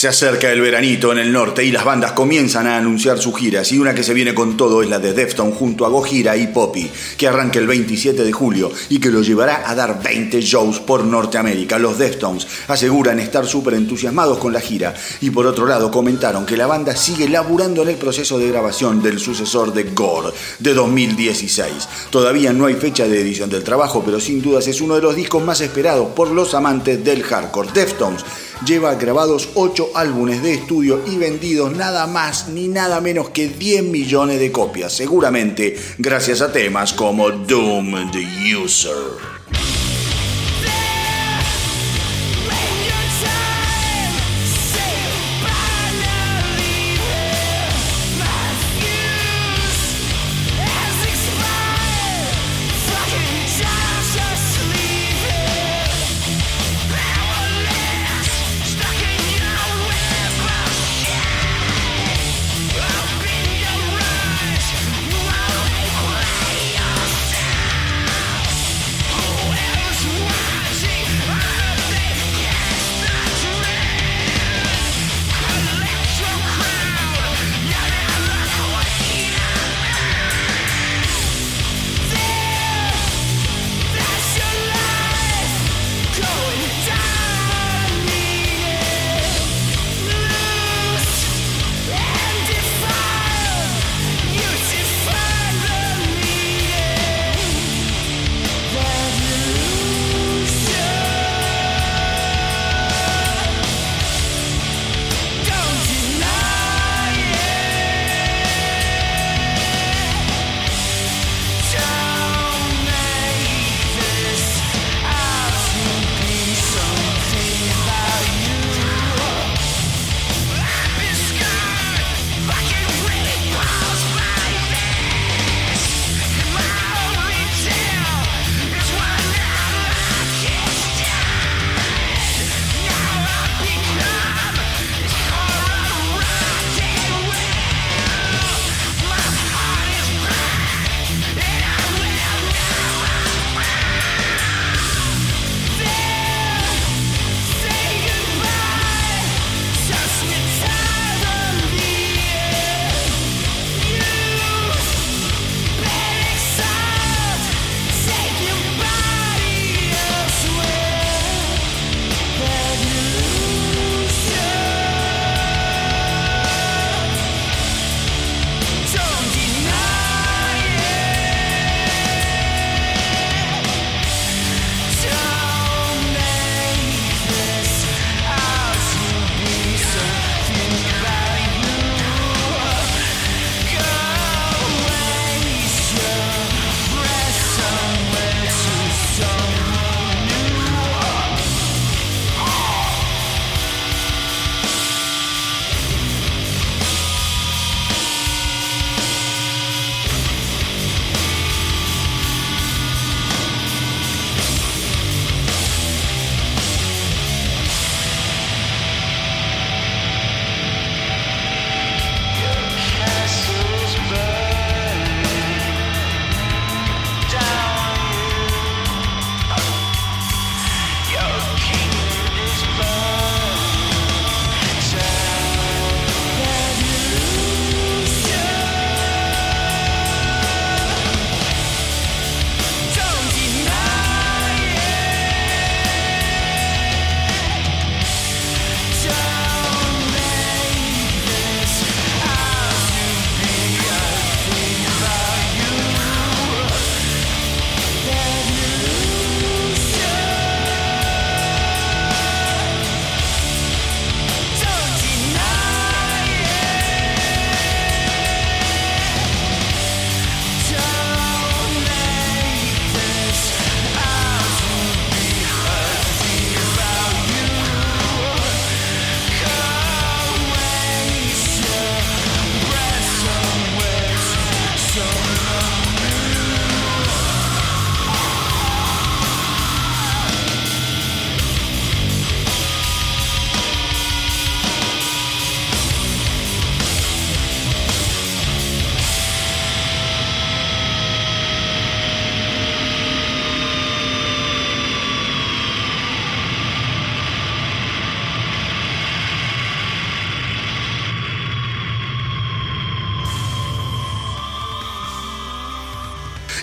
Se 0.06 0.10
acerca 0.10 0.52
el 0.52 0.62
veranito 0.62 1.12
en 1.12 1.18
el 1.18 1.34
norte 1.34 1.66
y 1.66 1.72
las 1.72 1.84
bandas 1.84 2.12
comienzan 2.12 2.68
a 2.68 2.78
anunciar 2.78 3.18
sus 3.18 3.36
giras 3.36 3.72
y 3.72 3.80
una 3.80 3.96
que 3.96 4.04
se 4.04 4.14
viene 4.14 4.36
con 4.36 4.56
todo 4.56 4.84
es 4.84 4.88
la 4.88 5.00
de 5.00 5.14
Deftones 5.14 5.56
junto 5.56 5.84
a 5.84 5.90
Gojira 5.90 6.38
y 6.38 6.46
Poppy, 6.46 6.92
que 7.18 7.28
arranca 7.28 7.58
el 7.58 7.66
27 7.66 8.24
de 8.24 8.32
julio 8.32 8.72
y 8.90 9.00
que 9.00 9.10
lo 9.10 9.24
llevará 9.24 9.68
a 9.68 9.74
dar 9.74 10.04
20 10.04 10.40
shows 10.42 10.80
por 10.80 11.06
Norteamérica. 11.06 11.80
Los 11.80 11.98
Deftones 11.98 12.46
aseguran 12.68 13.20
estar 13.20 13.48
súper 13.48 13.74
entusiasmados 13.74 14.38
con 14.38 14.54
la 14.54 14.62
gira 14.62 14.94
y 15.22 15.32
por 15.32 15.48
otro 15.48 15.66
lado 15.66 15.90
comentaron 15.90 16.46
que 16.46 16.56
la 16.56 16.68
banda 16.68 16.96
sigue 16.96 17.28
laburando 17.28 17.82
en 17.82 17.90
el 17.90 17.96
proceso 17.96 18.38
de 18.38 18.50
grabación 18.50 19.02
del 19.02 19.18
sucesor 19.18 19.74
de 19.74 19.86
Gore 19.86 20.36
de 20.60 20.76
2016. 20.76 21.90
Todavía 22.12 22.54
no 22.54 22.68
hay 22.68 22.76
fecha 22.76 23.08
de 23.08 23.22
edición 23.22 23.50
del 23.50 23.64
trabajo, 23.64 24.04
pero 24.06 24.20
sin 24.20 24.40
dudas 24.40 24.68
es 24.68 24.82
uno 24.82 24.94
de 24.94 25.02
los 25.02 25.16
discos 25.16 25.44
más 25.44 25.62
esperados 25.62 26.10
por 26.10 26.30
los 26.30 26.54
amantes 26.54 27.04
del 27.04 27.24
hardcore. 27.24 27.72
Deftones 27.74 28.24
lleva 28.66 28.96
grabados 28.96 29.50
8 29.56 29.92
álbumes 29.96 30.42
de 30.44 30.54
estudio 30.54 31.02
y 31.08 31.18
vendidos 31.18 31.76
nada 31.76 32.08
más 32.08 32.48
ni 32.50 32.68
nada 32.68 33.02
menos 33.02 33.30
que 33.30 33.48
10 33.48 33.84
millones 33.84 34.40
de 34.40 34.52
copias, 34.52 34.94
seguramente 34.94 35.78
gracias 35.98 36.42
a 36.42 36.52
temas 36.52 36.94
como 36.94 37.32
Doom 37.32 38.12
the 38.12 38.56
User. 38.56 39.35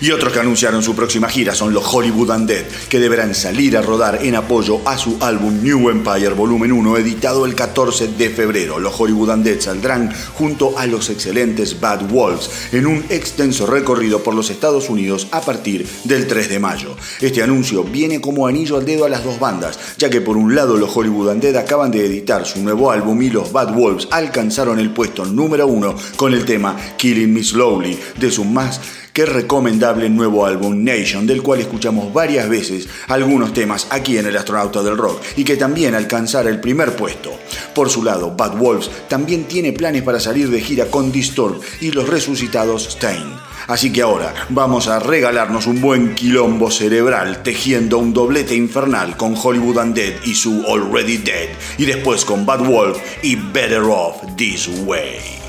Y 0.02 0.10
otros 0.10 0.32
que 0.32 0.40
anunciaron 0.40 0.82
su 0.82 0.96
próxima 0.96 1.28
gira 1.28 1.54
son 1.54 1.72
los 1.72 1.84
Hollywood 1.94 2.30
Undead, 2.30 2.64
que 2.88 2.98
deberán 2.98 3.36
salir 3.36 3.76
a 3.76 3.82
rodar 3.82 4.18
en 4.24 4.34
apoyo 4.34 4.80
a 4.84 4.98
su 4.98 5.16
álbum 5.20 5.62
New 5.62 5.90
Empire 5.90 6.30
Volumen 6.30 6.72
1, 6.72 6.96
editado 6.96 7.46
el 7.46 7.54
14 7.54 8.08
de 8.08 8.28
febrero. 8.30 8.80
Los 8.80 8.98
Hollywood 8.98 9.28
Undead 9.28 9.60
saldrán 9.60 10.12
junto 10.34 10.76
a 10.76 10.88
los 10.88 11.08
excelentes 11.08 11.78
Bad 11.78 12.08
Wolves 12.08 12.50
en 12.72 12.88
un 12.88 13.04
extenso 13.10 13.64
recorrido 13.64 14.24
por 14.24 14.34
los 14.34 14.50
Estados 14.50 14.90
Unidos 14.90 15.28
a 15.30 15.40
partir 15.40 15.86
del 16.02 16.26
3 16.26 16.48
de 16.48 16.58
mayo. 16.58 16.96
Este 17.20 17.40
anuncio 17.40 17.84
viene 17.84 18.20
como 18.20 18.48
anillo 18.48 18.78
al 18.78 18.84
dedo 18.84 19.04
a 19.04 19.08
las 19.08 19.22
dos 19.22 19.38
bandas, 19.38 19.78
ya 19.98 20.10
que 20.10 20.20
por 20.20 20.36
un 20.36 20.56
lado 20.56 20.76
los 20.76 20.96
Hollywood 20.96 21.28
Undead 21.28 21.54
acaban 21.54 21.92
de 21.92 22.04
editar 22.04 22.44
su 22.44 22.60
nuevo 22.60 22.90
álbum 22.90 23.22
y 23.22 23.30
los 23.30 23.52
Bad 23.52 23.72
Wolves 23.72 24.08
alcanzaron 24.10 24.80
el 24.80 24.90
puesto 24.90 25.24
número 25.24 25.68
uno 25.68 25.94
con 26.16 26.34
el 26.34 26.44
tema 26.44 26.76
Killing 26.96 27.32
Me 27.32 27.44
Slowly 27.44 27.96
de 28.18 28.32
su 28.32 28.44
más 28.44 28.80
que 29.12 29.26
recomendable 29.26 30.08
nuevo 30.08 30.46
álbum 30.46 30.82
Nation, 30.82 31.26
del 31.26 31.42
cual 31.42 31.60
escuchamos 31.60 32.12
varias 32.12 32.48
veces 32.48 32.88
algunos 33.08 33.52
temas 33.52 33.86
aquí 33.90 34.18
en 34.18 34.26
El 34.26 34.36
Astronauta 34.36 34.82
del 34.82 34.96
Rock 34.96 35.22
y 35.36 35.44
que 35.44 35.56
también 35.56 35.94
alcanzará 35.94 36.50
el 36.50 36.60
primer 36.60 36.96
puesto. 36.96 37.32
Por 37.74 37.90
su 37.90 38.02
lado, 38.02 38.34
Bad 38.36 38.56
Wolves 38.56 38.90
también 39.08 39.44
tiene 39.44 39.72
planes 39.72 40.02
para 40.02 40.20
salir 40.20 40.50
de 40.50 40.60
gira 40.60 40.86
con 40.86 41.12
Disturb 41.12 41.60
y 41.80 41.90
los 41.90 42.08
resucitados 42.08 42.84
Stein. 42.84 43.32
Así 43.68 43.92
que 43.92 44.02
ahora 44.02 44.34
vamos 44.48 44.88
a 44.88 44.98
regalarnos 44.98 45.66
un 45.66 45.80
buen 45.80 46.14
quilombo 46.14 46.70
cerebral 46.70 47.42
tejiendo 47.42 47.98
un 47.98 48.12
doblete 48.12 48.56
infernal 48.56 49.16
con 49.16 49.36
Hollywood 49.40 49.78
Undead 49.78 50.24
y 50.24 50.34
su 50.34 50.64
Already 50.66 51.18
Dead 51.18 51.48
y 51.78 51.84
después 51.84 52.24
con 52.24 52.44
Bad 52.44 52.64
Wolf 52.64 52.98
y 53.22 53.36
Better 53.36 53.82
Off 53.82 54.16
This 54.36 54.68
Way. 54.84 55.41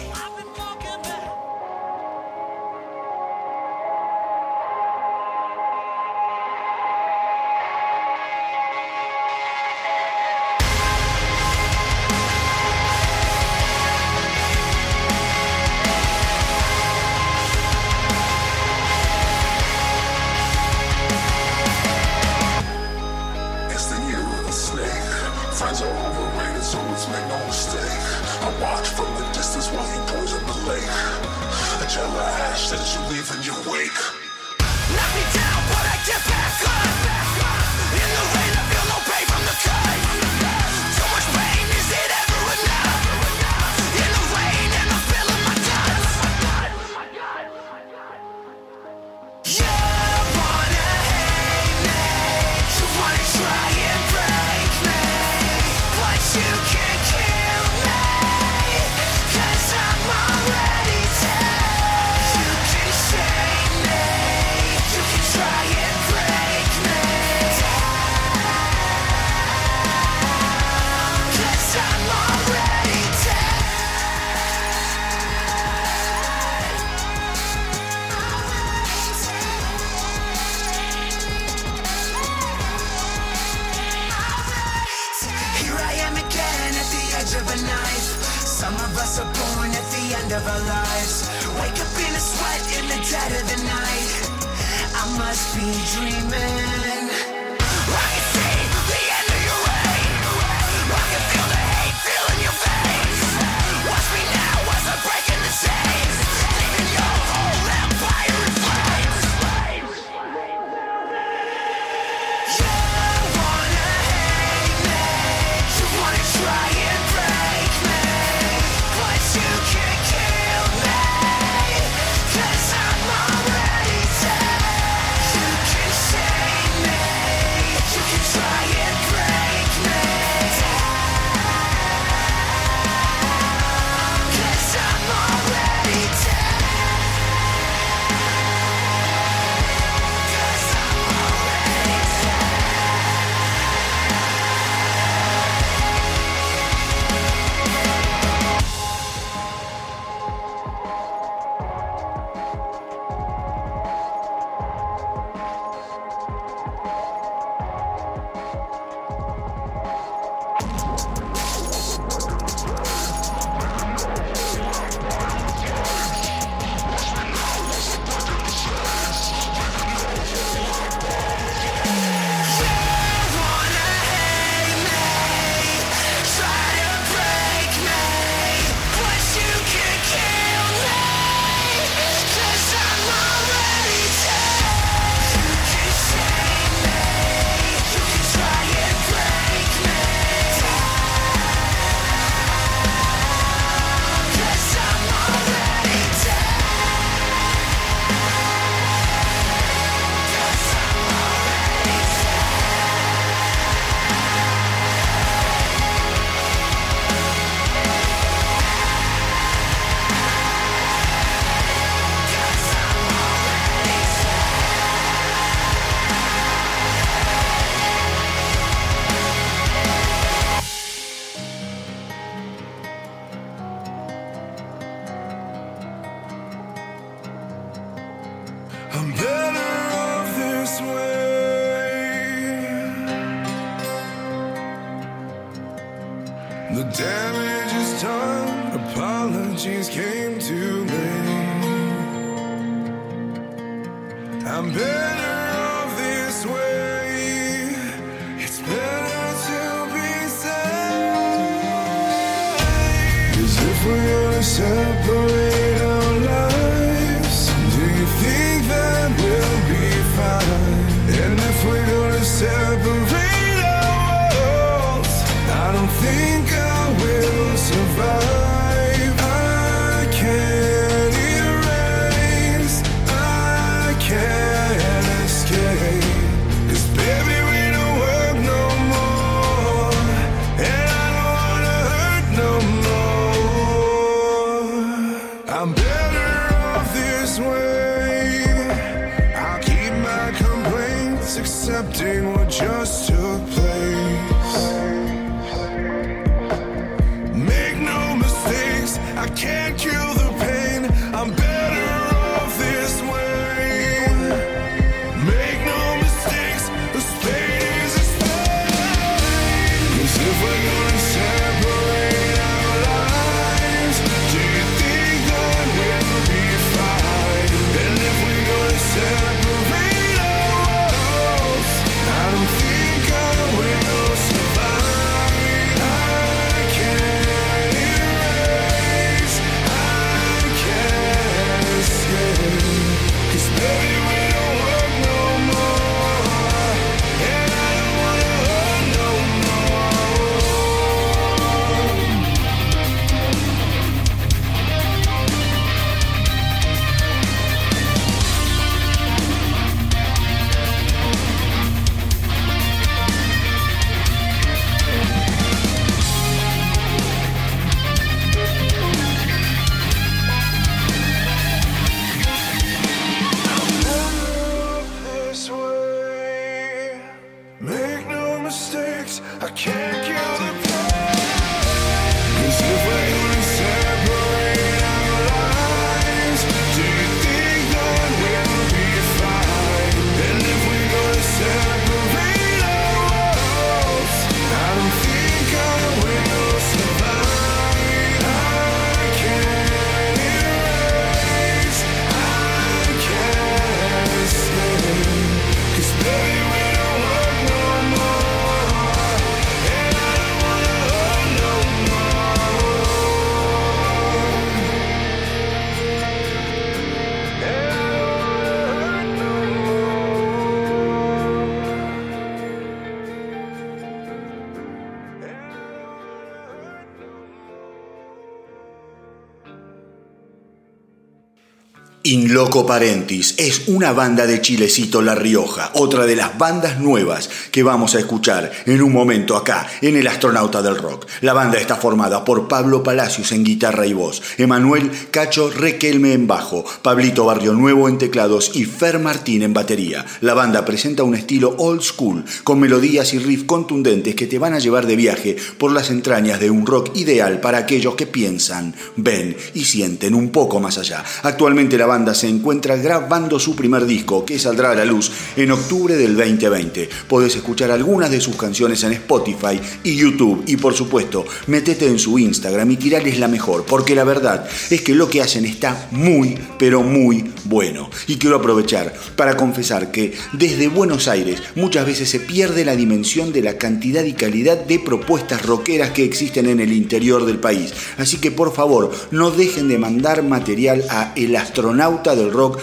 In 422.54 422.60
Loco 422.60 422.68
Parentis 422.68 423.34
es 423.40 423.64
una 423.66 423.94
banda 423.94 424.28
de 424.28 424.40
Chilecito 424.40 425.02
La 425.02 425.16
Rioja, 425.16 425.72
otra 425.74 426.06
de 426.06 426.16
las 426.16 426.38
bandas 426.38 426.80
nuevas 426.80 427.28
que 427.50 427.64
vamos 427.64 427.96
a 427.96 428.00
escuchar 428.00 428.52
en 428.68 428.84
un 428.84 428.94
momento 428.94 429.36
acá, 429.36 429.66
en 429.82 429.96
El 429.96 430.06
Astronauta 430.06 430.62
del 430.62 430.78
Rock. 430.78 431.08
La 431.22 431.34
banda 431.34 431.58
está 431.58 431.78
formada 431.78 432.24
por 432.24 432.48
Pablo 432.48 432.84
Palacios 432.84 433.32
en 433.32 433.44
guitarra 433.44 433.88
y 433.88 433.94
voz, 433.94 434.22
Emanuel 434.38 434.92
Cacho 435.10 435.50
Requelme 435.50 436.14
en 436.14 436.28
bajo, 436.28 436.64
Pablito 436.84 437.26
Barrio 437.26 437.54
Nuevo 437.54 437.90
en 437.90 437.98
teclados 437.98 438.52
y 438.54 438.66
Fer 438.66 439.00
Martín 439.00 439.42
en 439.42 439.56
batería. 439.56 440.06
La 440.22 440.36
banda 440.36 440.64
presenta 440.64 441.02
un 441.02 441.16
estilo 441.16 441.56
old 441.58 441.82
school, 441.82 442.24
con 442.44 442.60
melodías 442.60 443.16
y 443.16 443.18
riffs 443.18 443.46
contundentes 443.46 444.14
que 444.14 444.28
te 444.28 444.38
van 444.38 444.54
a 444.54 444.60
llevar 444.60 444.86
de 444.86 444.96
viaje 444.96 445.38
por 445.58 445.72
las 445.72 445.90
entrañas 445.90 446.40
de 446.40 446.52
un 446.52 446.68
rock 446.68 446.96
ideal 446.98 447.40
para 447.40 447.58
aquellos 447.58 447.96
que 447.96 448.06
piensan, 448.06 448.76
ven 448.96 449.36
y 449.56 449.64
sienten 449.64 450.14
un 450.14 450.30
poco 450.30 450.60
más 450.60 450.78
allá. 450.78 451.04
Actualmente 451.24 451.80
la 451.80 451.88
banda 451.88 452.14
se 452.14 452.28
encuentra 452.28 452.43
grabando 452.82 453.40
su 453.40 453.56
primer 453.56 453.86
disco, 453.86 454.26
que 454.26 454.38
saldrá 454.38 454.72
a 454.72 454.76
la 454.76 454.86
luz 454.86 455.12
en 455.36 455.52
octubre 455.52 455.96
del 455.96 456.16
2020. 456.16 456.90
Podés 457.08 457.36
escuchar 457.36 457.72
algunas 457.72 458.12
de 458.12 458.20
sus 458.20 458.36
canciones 458.36 458.84
en 458.84 458.94
Spotify 458.94 459.60
y 459.84 459.96
YouTube. 459.96 460.44
Y 460.48 460.58
por 460.58 460.74
supuesto, 460.74 461.26
metete 461.48 461.88
en 461.88 461.98
su 461.98 462.20
Instagram 462.20 462.70
y 462.72 462.78
tirarles 462.78 463.20
la 463.20 463.28
mejor, 463.28 463.66
porque 463.66 463.96
la 463.96 464.04
verdad 464.04 464.48
es 464.70 464.82
que 464.82 464.94
lo 464.94 465.10
que 465.10 465.22
hacen 465.22 465.46
está 465.46 465.88
muy, 465.92 466.38
pero 466.60 466.84
muy 466.84 467.32
bueno. 467.46 467.90
Y 468.08 468.18
quiero 468.18 468.36
aprovechar 468.36 468.94
para 469.16 469.38
confesar 469.38 469.92
que 469.92 470.14
desde 470.34 470.68
Buenos 470.68 471.08
Aires 471.08 471.42
muchas 471.56 471.86
veces 471.86 472.10
se 472.10 472.20
pierde 472.20 472.66
la 472.66 472.76
dimensión 472.76 473.32
de 473.32 473.42
la 473.42 473.58
cantidad 473.58 474.04
y 474.04 474.14
calidad 474.14 474.58
de 474.58 474.80
propuestas 474.80 475.46
rockeras 475.46 475.92
que 475.92 476.04
existen 476.04 476.48
en 476.48 476.60
el 476.60 476.74
interior 476.74 477.26
del 477.26 477.40
país. 477.40 477.74
Así 477.98 478.18
que 478.18 478.32
por 478.32 478.54
favor, 478.54 478.92
no 479.12 479.32
dejen 479.32 479.70
de 479.70 479.78
mandar 479.78 480.24
material 480.24 480.84
a 480.90 481.14
El 481.16 481.36
Astronauta 481.36 482.16
del 482.16 482.33
rock 482.34 482.60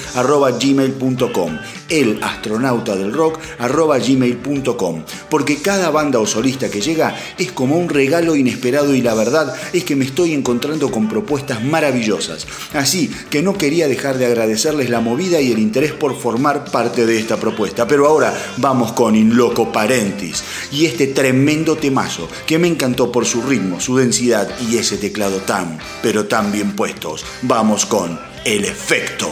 gmail.com 0.61 1.59
el 1.89 2.23
astronauta 2.23 2.97
del 2.97 3.12
rock 3.12 3.39
gmail.com 3.59 5.03
porque 5.29 5.57
cada 5.57 5.91
banda 5.91 6.18
o 6.18 6.27
solista 6.27 6.71
que 6.71 6.81
llega 6.81 7.16
es 7.39 7.53
como 7.53 7.77
un 7.77 7.89
regalo 7.89 8.37
inesperado 8.37 8.95
y 8.95 9.03
la 9.03 9.14
verdad 9.14 9.55
es 9.73 9.85
que 9.85 9.97
me 9.97 10.05
estoy 10.05 10.35
encontrando 10.35 10.91
con 10.91 11.09
propuestas 11.09 11.62
maravillosas. 11.62 12.47
Así 12.75 13.11
que 13.31 13.43
no 13.43 13.55
quería 13.55 13.89
dejar 13.89 14.18
de 14.18 14.27
agradecerles 14.27 14.91
la 14.91 15.01
movida 15.01 15.41
y 15.41 15.53
el 15.53 15.59
interés 15.59 15.93
por 15.93 16.16
formar 16.16 16.71
parte 16.71 17.07
de 17.07 17.18
esta 17.18 17.37
propuesta. 17.37 17.87
Pero 17.87 18.07
ahora 18.07 18.35
vamos 18.59 18.93
con 18.93 19.16
In 19.16 19.37
Loco 19.37 19.73
Parentis 19.73 20.43
y 20.73 20.87
este 20.87 21.09
tremendo 21.09 21.77
temazo 21.77 22.29
que 22.47 22.59
me 22.59 22.68
encantó 22.68 23.11
por 23.11 23.27
su 23.27 23.43
ritmo, 23.43 23.81
su 23.81 23.97
densidad 23.97 24.49
y 24.68 24.77
ese 24.77 24.97
teclado 24.97 25.39
tan 25.39 25.79
pero 26.03 26.27
tan 26.27 26.53
bien 26.53 26.77
puestos. 26.77 27.25
Vamos 27.43 27.87
con 27.87 28.18
el 28.45 28.64
efecto. 28.64 29.29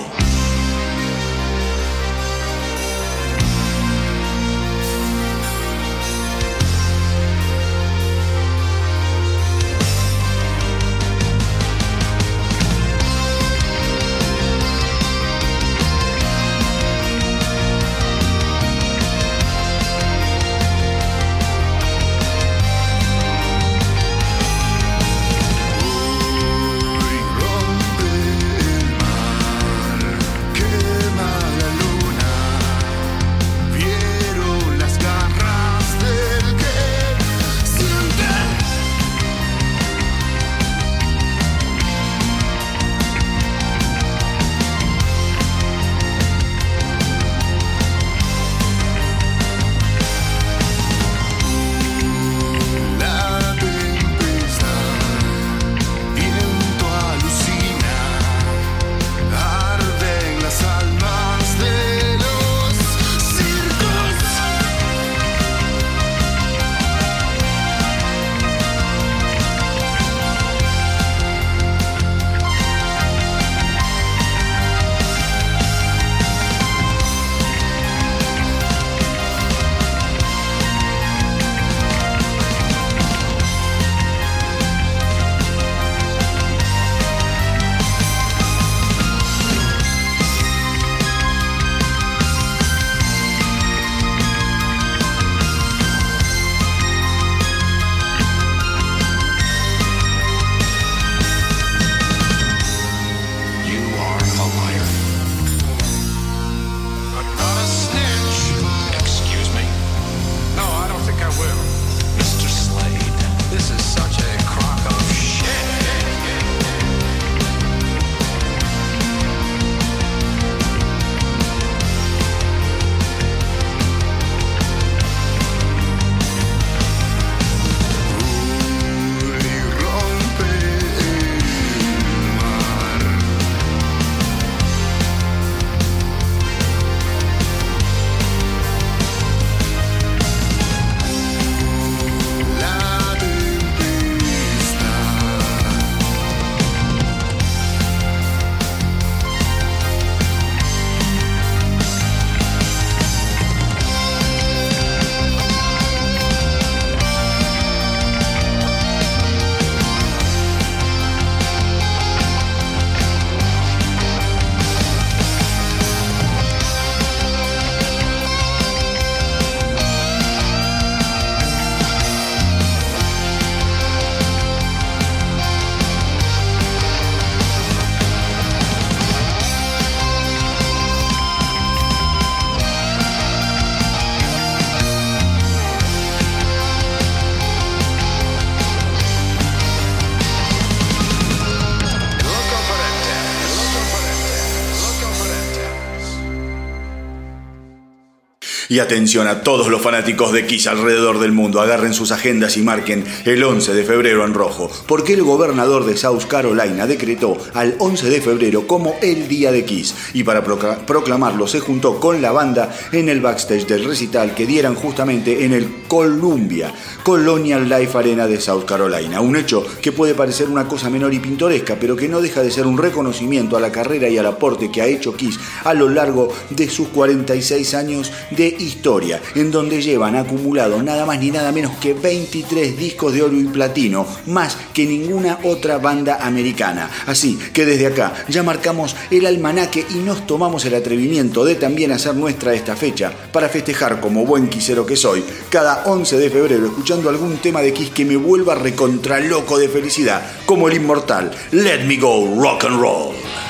Y 198.71 198.81
atención 198.81 199.27
a 199.29 199.43
todos 199.43 199.69
los 199.69 199.81
fanáticos 199.81 200.31
de 200.31 200.47
Kiss 200.47 200.67
alrededor 200.67 201.21
del 201.21 201.33
mundo, 201.33 201.63
agarren 201.63 201.95
sus 201.95 202.13
agendas 202.13 202.59
y 202.59 202.61
marquen 202.61 203.03
el 203.25 203.43
11 203.43 203.73
de 203.73 203.83
febrero 203.83 204.27
en 204.27 204.35
rojo, 204.35 204.71
porque 204.87 205.15
el 205.15 205.23
gobernador 205.23 205.87
de 205.87 205.97
South 205.97 206.25
Carolina 206.29 206.87
decretó 206.87 207.39
al 207.55 207.77
11 207.79 208.11
de 208.11 208.21
febrero 208.21 208.67
como 208.67 208.97
el 209.01 209.27
día 209.27 209.53
de 209.53 209.65
Kiss, 209.65 209.95
y 210.13 210.23
para 210.23 210.45
proclamarlo 210.45 211.47
se 211.47 211.61
juntó 211.61 211.99
con 211.99 212.21
la 212.21 212.31
banda 212.31 212.71
en 212.93 213.09
el 213.09 213.23
backstage 213.23 213.67
del 213.67 213.87
recital 213.87 214.35
que 214.35 214.45
dieran 214.45 214.75
justamente 214.75 215.47
en 215.47 215.55
el 215.55 215.85
Columbia 215.89 216.71
Colonial 217.03 217.67
Life 217.71 217.97
Arena 217.97 218.27
de 218.27 218.39
South 218.39 218.67
Carolina, 218.67 219.23
un 219.23 219.37
hecho 219.37 219.65
que 219.81 219.93
puede 219.93 220.15
parecer 220.15 220.51
una 220.51 220.69
cosa 220.69 220.91
menor 220.91 221.15
y 221.15 221.21
pintoresca, 221.21 221.77
pero 221.81 221.97
que 221.97 222.09
no 222.09 222.21
deja 222.21 222.43
de 222.43 222.51
ser 222.51 222.67
un 222.67 222.77
reconocimiento 222.77 223.57
a 223.57 223.61
la 223.61 223.73
carrera 223.73 224.11
y 224.11 224.19
al 224.19 224.27
aporte 224.27 224.71
que 224.71 224.83
ha 224.83 224.87
hecho 224.87 225.17
Kiss 225.17 225.41
a 225.65 225.73
lo 225.73 225.89
largo 225.89 226.29
de 226.51 226.69
sus 226.69 226.89
46 226.89 227.73
años 227.73 228.13
de 228.31 228.58
historia, 228.59 229.21
en 229.35 229.51
donde 229.51 229.83
llevan 229.83 230.17
acumulado 230.17 230.83
nada 230.83 231.07
más 231.07 231.19
ni 231.21 231.31
nada 231.31 231.53
menos 231.53 231.77
que 231.79 231.95
23 231.95 232.77
discos 232.77 233.13
de 233.13 233.23
oro 233.23 233.37
y 233.37 233.45
platino, 233.45 234.07
más 234.27 234.57
que 234.73 234.87
ninguna 234.87 235.39
otra 235.45 235.79
banda 235.79 236.19
americana. 236.21 236.91
Así 237.07 237.39
que 237.53 237.65
desde 237.65 237.87
acá 237.87 238.13
ya 238.29 238.43
marcamos 238.43 238.97
el 239.11 239.27
almanaque 239.27 239.85
y 239.91 239.99
nos 239.99 240.27
tomamos 240.27 240.65
el 240.65 240.75
atrevimiento 240.75 241.45
de 241.45 241.55
también 241.55 241.93
hacer 241.93 242.15
nuestra 242.15 242.55
esta 242.55 242.77
fecha 242.77 243.13
para 243.33 243.49
festejar 243.49 244.01
como 244.01 244.27
buen 244.27 244.49
quisero 244.49 244.87
que 244.87 244.97
soy, 244.97 245.25
cada 245.51 245.85
11 245.85 246.19
de 246.19 246.31
febrero 246.31 246.67
escuchando 246.67 247.09
algún 247.09 247.39
tema 247.39 247.63
de 247.63 247.73
Kiss 247.73 247.91
que 247.91 248.05
me 248.05 248.17
vuelva 248.17 248.55
recontra 248.55 249.21
loco 249.21 249.59
de 249.59 249.69
felicidad, 249.69 250.23
como 250.47 250.69
el 250.69 250.77
inmortal 250.77 251.31
Let 251.53 251.85
Me 251.85 251.97
Go 251.97 252.35
Rock 252.41 252.65
and 252.65 252.81
Roll. 252.81 253.48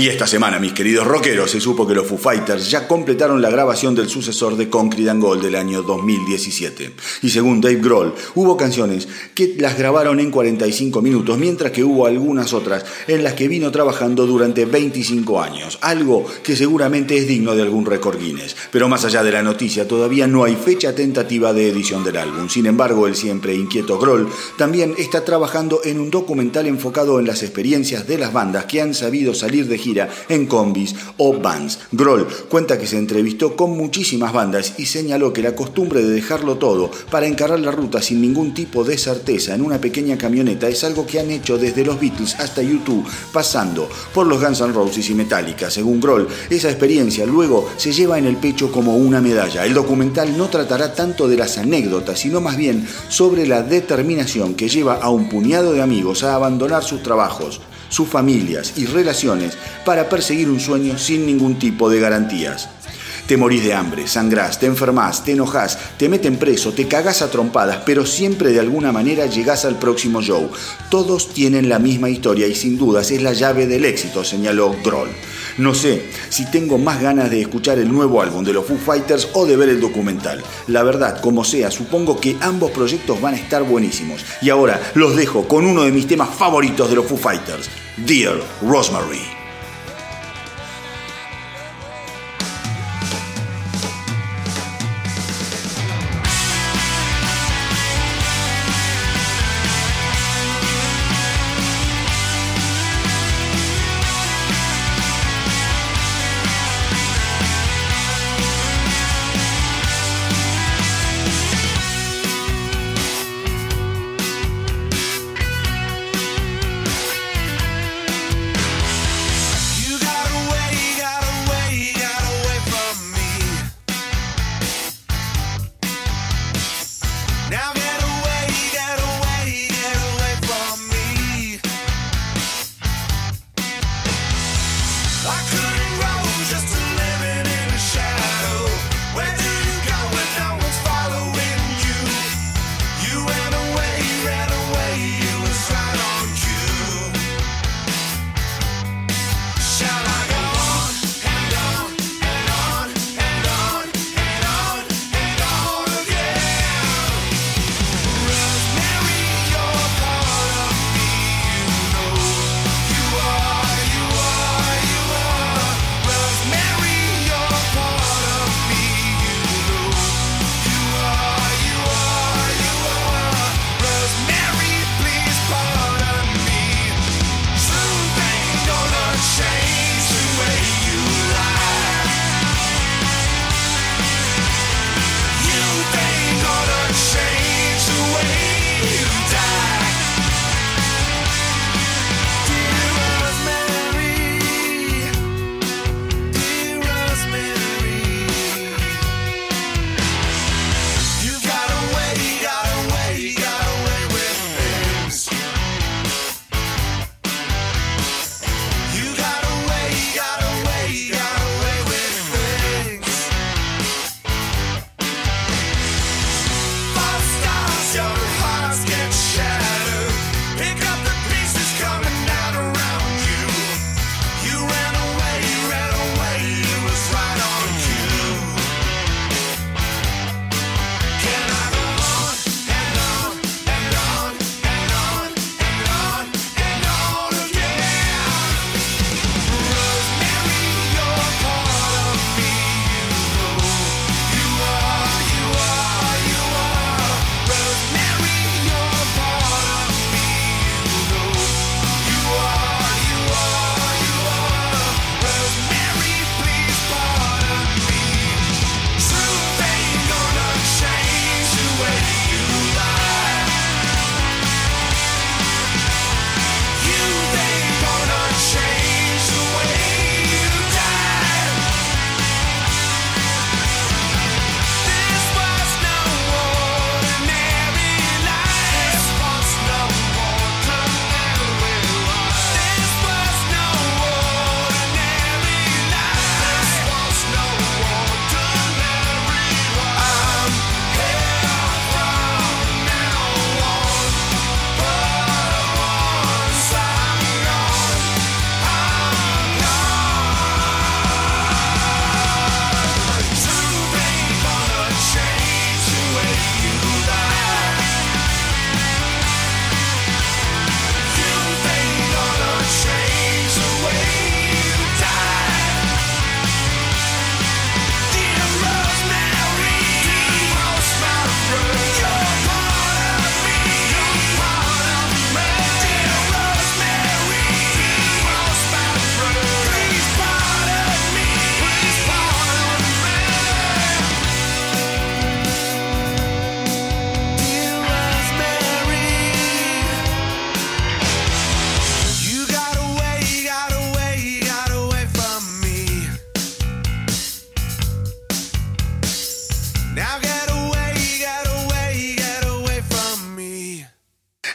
Y 0.00 0.08
esta 0.08 0.26
semana, 0.26 0.58
mis 0.58 0.72
queridos 0.72 1.06
rockeros, 1.06 1.50
se 1.50 1.60
supo 1.60 1.86
que 1.86 1.94
los 1.94 2.06
Foo 2.06 2.16
Fighters 2.16 2.70
ya 2.70 2.88
completaron 2.88 3.42
la 3.42 3.50
grabación 3.50 3.94
del 3.94 4.08
sucesor 4.08 4.56
de 4.56 4.70
Concrete 4.70 5.10
and 5.10 5.22
Gold 5.22 5.42
del 5.42 5.56
año 5.56 5.82
2017. 5.82 6.92
Y 7.20 7.28
según 7.28 7.60
Dave 7.60 7.82
Grohl, 7.82 8.14
hubo 8.34 8.56
canciones 8.56 9.06
que 9.34 9.56
las 9.58 9.76
grabaron 9.76 10.18
en 10.18 10.30
45 10.30 11.02
minutos, 11.02 11.36
mientras 11.36 11.70
que 11.70 11.84
hubo 11.84 12.06
algunas 12.06 12.54
otras 12.54 12.86
en 13.08 13.22
las 13.22 13.34
que 13.34 13.46
vino 13.46 13.70
trabajando 13.70 14.26
durante 14.26 14.64
25 14.64 15.38
años, 15.38 15.78
algo 15.82 16.24
que 16.42 16.56
seguramente 16.56 17.18
es 17.18 17.28
digno 17.28 17.54
de 17.54 17.60
algún 17.60 17.84
récord 17.84 18.18
Guinness. 18.18 18.56
Pero 18.72 18.88
más 18.88 19.04
allá 19.04 19.22
de 19.22 19.32
la 19.32 19.42
noticia, 19.42 19.86
todavía 19.86 20.26
no 20.26 20.44
hay 20.44 20.56
fecha 20.56 20.94
tentativa 20.94 21.52
de 21.52 21.68
edición 21.68 22.04
del 22.04 22.16
álbum. 22.16 22.48
Sin 22.48 22.64
embargo, 22.64 23.06
el 23.06 23.16
siempre 23.16 23.54
inquieto 23.54 23.98
Grohl 23.98 24.30
también 24.56 24.94
está 24.96 25.26
trabajando 25.26 25.82
en 25.84 26.00
un 26.00 26.10
documental 26.10 26.66
enfocado 26.66 27.20
en 27.20 27.26
las 27.26 27.42
experiencias 27.42 28.06
de 28.06 28.16
las 28.16 28.32
bandas 28.32 28.64
que 28.64 28.80
han 28.80 28.94
sabido 28.94 29.34
salir 29.34 29.68
de 29.68 29.76
gira 29.76 29.89
en 30.28 30.46
combis 30.46 30.94
o 31.16 31.32
vans. 31.38 31.78
Groll 31.92 32.26
cuenta 32.48 32.78
que 32.78 32.86
se 32.86 32.98
entrevistó 32.98 33.56
con 33.56 33.76
muchísimas 33.76 34.32
bandas 34.32 34.74
y 34.78 34.86
señaló 34.86 35.32
que 35.32 35.42
la 35.42 35.54
costumbre 35.54 36.02
de 36.02 36.10
dejarlo 36.10 36.56
todo 36.56 36.90
para 37.10 37.26
encarar 37.26 37.60
la 37.60 37.72
ruta 37.72 38.00
sin 38.00 38.20
ningún 38.20 38.54
tipo 38.54 38.84
de 38.84 38.96
certeza 38.96 39.54
en 39.54 39.62
una 39.62 39.80
pequeña 39.80 40.16
camioneta 40.16 40.68
es 40.68 40.84
algo 40.84 41.06
que 41.06 41.20
han 41.20 41.30
hecho 41.30 41.58
desde 41.58 41.84
los 41.84 42.00
Beatles 42.00 42.36
hasta 42.38 42.62
YouTube, 42.62 43.06
pasando 43.32 43.88
por 44.14 44.26
los 44.26 44.40
Guns 44.40 44.60
N' 44.60 44.72
Roses 44.72 45.08
y 45.10 45.14
Metallica. 45.14 45.70
Según 45.70 46.00
Groll, 46.00 46.28
esa 46.48 46.70
experiencia 46.70 47.26
luego 47.26 47.68
se 47.76 47.92
lleva 47.92 48.18
en 48.18 48.26
el 48.26 48.36
pecho 48.36 48.70
como 48.70 48.96
una 48.96 49.20
medalla. 49.20 49.64
El 49.64 49.74
documental 49.74 50.36
no 50.36 50.48
tratará 50.48 50.94
tanto 50.94 51.28
de 51.28 51.36
las 51.36 51.58
anécdotas, 51.58 52.20
sino 52.20 52.40
más 52.40 52.56
bien 52.56 52.86
sobre 53.08 53.46
la 53.46 53.62
determinación 53.62 54.54
que 54.54 54.68
lleva 54.68 54.96
a 54.96 55.10
un 55.10 55.28
puñado 55.28 55.72
de 55.72 55.82
amigos 55.82 56.22
a 56.22 56.34
abandonar 56.34 56.84
sus 56.84 57.02
trabajos, 57.02 57.60
sus 57.90 58.08
familias 58.08 58.72
y 58.76 58.86
relaciones 58.86 59.58
para 59.84 60.08
perseguir 60.08 60.48
un 60.48 60.60
sueño 60.60 60.96
sin 60.96 61.26
ningún 61.26 61.58
tipo 61.58 61.90
de 61.90 62.00
garantías. 62.00 62.70
Te 63.30 63.36
morís 63.36 63.62
de 63.62 63.74
hambre, 63.74 64.08
sangrás, 64.08 64.58
te 64.58 64.66
enfermás, 64.66 65.22
te 65.22 65.30
enojás, 65.30 65.78
te 65.96 66.08
meten 66.08 66.36
preso, 66.36 66.72
te 66.72 66.88
cagás 66.88 67.22
a 67.22 67.30
trompadas, 67.30 67.82
pero 67.86 68.04
siempre 68.04 68.50
de 68.50 68.58
alguna 68.58 68.90
manera 68.90 69.26
llegás 69.26 69.64
al 69.64 69.78
próximo 69.78 70.20
show. 70.20 70.50
Todos 70.90 71.28
tienen 71.28 71.68
la 71.68 71.78
misma 71.78 72.10
historia 72.10 72.48
y 72.48 72.56
sin 72.56 72.76
dudas 72.76 73.12
es 73.12 73.22
la 73.22 73.32
llave 73.32 73.68
del 73.68 73.84
éxito, 73.84 74.24
señaló 74.24 74.74
Groll. 74.82 75.10
No 75.58 75.76
sé 75.76 76.10
si 76.28 76.50
tengo 76.50 76.76
más 76.76 77.00
ganas 77.00 77.30
de 77.30 77.40
escuchar 77.40 77.78
el 77.78 77.92
nuevo 77.92 78.20
álbum 78.20 78.42
de 78.42 78.52
los 78.52 78.66
Foo 78.66 78.76
Fighters 78.76 79.28
o 79.34 79.46
de 79.46 79.54
ver 79.54 79.68
el 79.68 79.80
documental. 79.80 80.42
La 80.66 80.82
verdad, 80.82 81.20
como 81.20 81.44
sea, 81.44 81.70
supongo 81.70 82.18
que 82.18 82.36
ambos 82.40 82.72
proyectos 82.72 83.20
van 83.20 83.34
a 83.34 83.38
estar 83.38 83.62
buenísimos. 83.62 84.24
Y 84.42 84.50
ahora 84.50 84.80
los 84.94 85.14
dejo 85.14 85.46
con 85.46 85.66
uno 85.66 85.84
de 85.84 85.92
mis 85.92 86.08
temas 86.08 86.30
favoritos 86.30 86.90
de 86.90 86.96
los 86.96 87.06
Foo 87.06 87.16
Fighters, 87.16 87.70
Dear 87.96 88.42
Rosemary. 88.60 89.39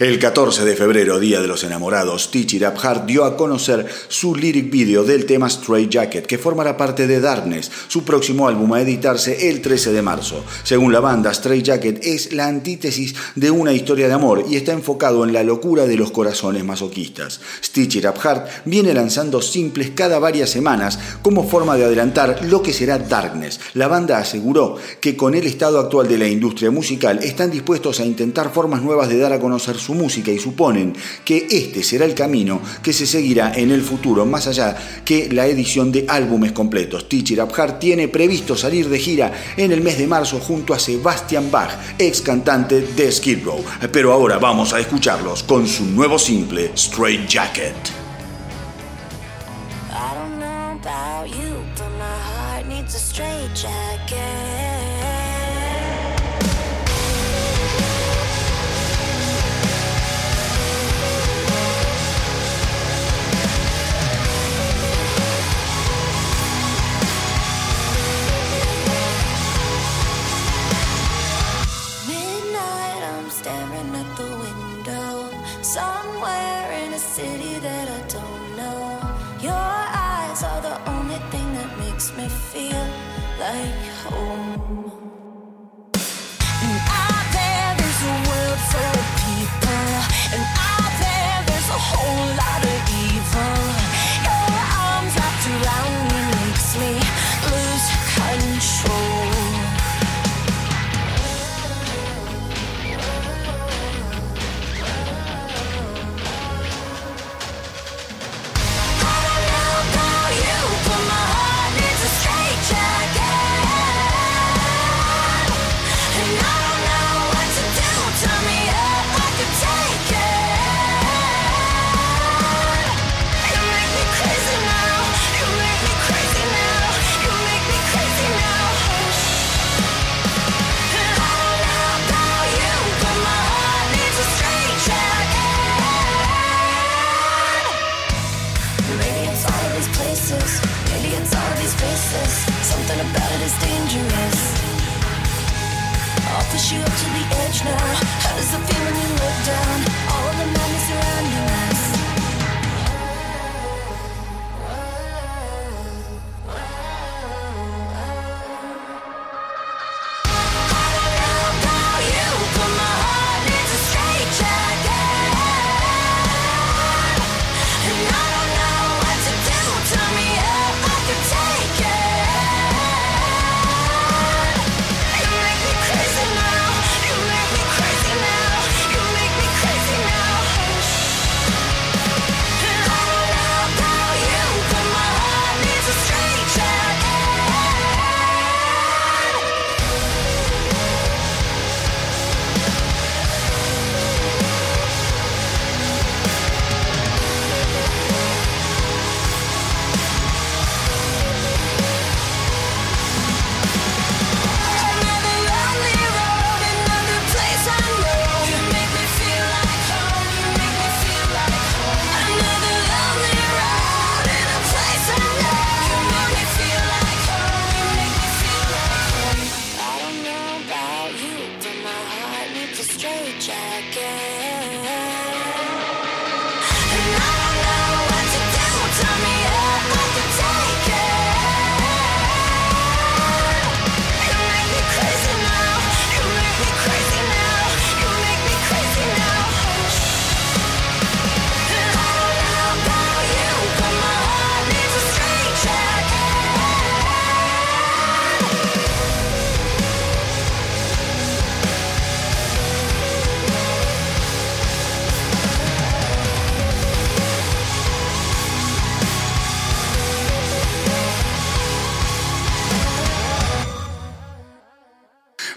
El 0.06 0.20
14 0.20 0.66
de 0.66 0.76
febrero, 0.76 1.20
Día 1.20 1.42
de 1.42 1.48
los 1.48 1.64
Enamorados, 1.64 2.30
Teach 2.30 2.54
It 2.54 2.62
Up 2.62 2.78
Heart 2.78 3.08
dio 3.08 3.26
a 3.26 3.36
conocer 3.36 3.88
su 4.08 4.36
lyric 4.36 4.70
video 4.70 5.04
del 5.04 5.26
tema 5.26 5.50
Stray 5.50 5.90
Jacket, 5.90 6.28
que 6.28 6.38
formará 6.38 6.78
parte 6.78 7.08
de 7.08 7.20
Darkness, 7.20 7.72
su 7.88 8.04
próximo 8.04 8.48
álbum 8.48 8.72
a 8.74 8.82
editarse 8.82 9.50
el 9.50 9.64
13 9.64 9.94
de 9.94 10.04
marzo. 10.04 10.46
Según 10.62 10.94
la 10.94 11.00
banda, 11.00 11.34
Stray 11.34 11.64
Jacket 11.64 12.06
es 12.06 12.34
la 12.34 12.46
antítesis 12.46 13.16
de 13.34 13.50
una 13.50 13.74
historia 13.74 14.08
de 14.08 14.14
amor 14.14 14.46
y 14.48 14.58
está 14.58 14.74
enfocado 14.74 15.24
en 15.24 15.34
la 15.34 15.44
locura 15.44 15.88
de 15.88 15.98
los 15.98 16.12
corazones 16.12 16.64
masoquistas. 16.64 17.42
Stitch 17.64 17.96
It 17.96 18.06
Up 18.06 18.20
Heart 18.22 18.48
viene 18.66 18.94
lanzando 18.94 19.42
simples 19.42 19.90
cada 19.96 20.20
varias 20.20 20.52
semanas 20.52 21.00
como 21.24 21.48
forma 21.48 21.78
de 21.78 21.86
adelantar 21.86 22.46
lo 22.46 22.62
que 22.62 22.74
será 22.74 23.00
Darkness. 23.00 23.60
La 23.74 23.88
banda 23.88 24.20
aseguró 24.20 24.76
que 25.02 25.18
con 25.18 25.34
el 25.34 25.48
estado 25.48 25.80
actual 25.80 26.08
de 26.08 26.20
la 26.20 26.28
industria 26.28 26.70
musical 26.70 27.18
están 27.24 27.50
dispuestos 27.50 28.00
a 28.00 28.06
intentar 28.06 28.54
formas 28.54 28.84
nuevas 28.84 29.10
de 29.10 29.18
dar 29.18 29.34
a 29.34 29.40
conocer 29.40 29.78
su 29.78 29.95
música 29.96 30.32
y 30.32 30.40
suponen 30.40 30.94
que 31.24 31.48
este 31.50 31.84
será 31.84 32.06
el 32.06 32.14
camino 32.14 32.62
que 32.84 32.94
se 32.94 33.06
seguirá 33.06 33.54
en 33.56 33.72
el 33.72 33.82
futuro, 33.82 34.26
más 34.26 34.48
allá 34.48 34.76
que 35.04 35.30
la 35.32 35.48
edición 35.48 35.92
de 35.92 36.06
álbumes 36.08 36.52
completos. 36.52 37.10
Teacher 37.10 37.42
Up 37.42 37.80
tiene 37.80 38.08
previsto 38.08 38.56
salir 38.56 38.90
de 38.90 39.00
gira 39.00 39.32
en 39.58 39.72
el 39.72 39.82
mes 39.82 39.98
de 39.98 40.08
marzo 40.08 40.40
junto 40.40 40.74
a 40.74 40.80
Sebastian 40.80 41.50
Bach, 41.52 41.72
ex 41.98 42.22
cantante 42.22 42.82
de 42.82 43.12
Skid 43.12 43.44
Row. 43.44 43.64
Pero 43.92 44.12
ahora 44.12 44.38
vamos 44.38 44.74
a 44.74 44.80
escucharlos 44.80 45.44
con 45.44 45.68
su 45.68 45.86
nuevo 45.86 46.20
simple, 46.20 46.72
Straight 46.76 47.28
Jacket. 47.28 47.76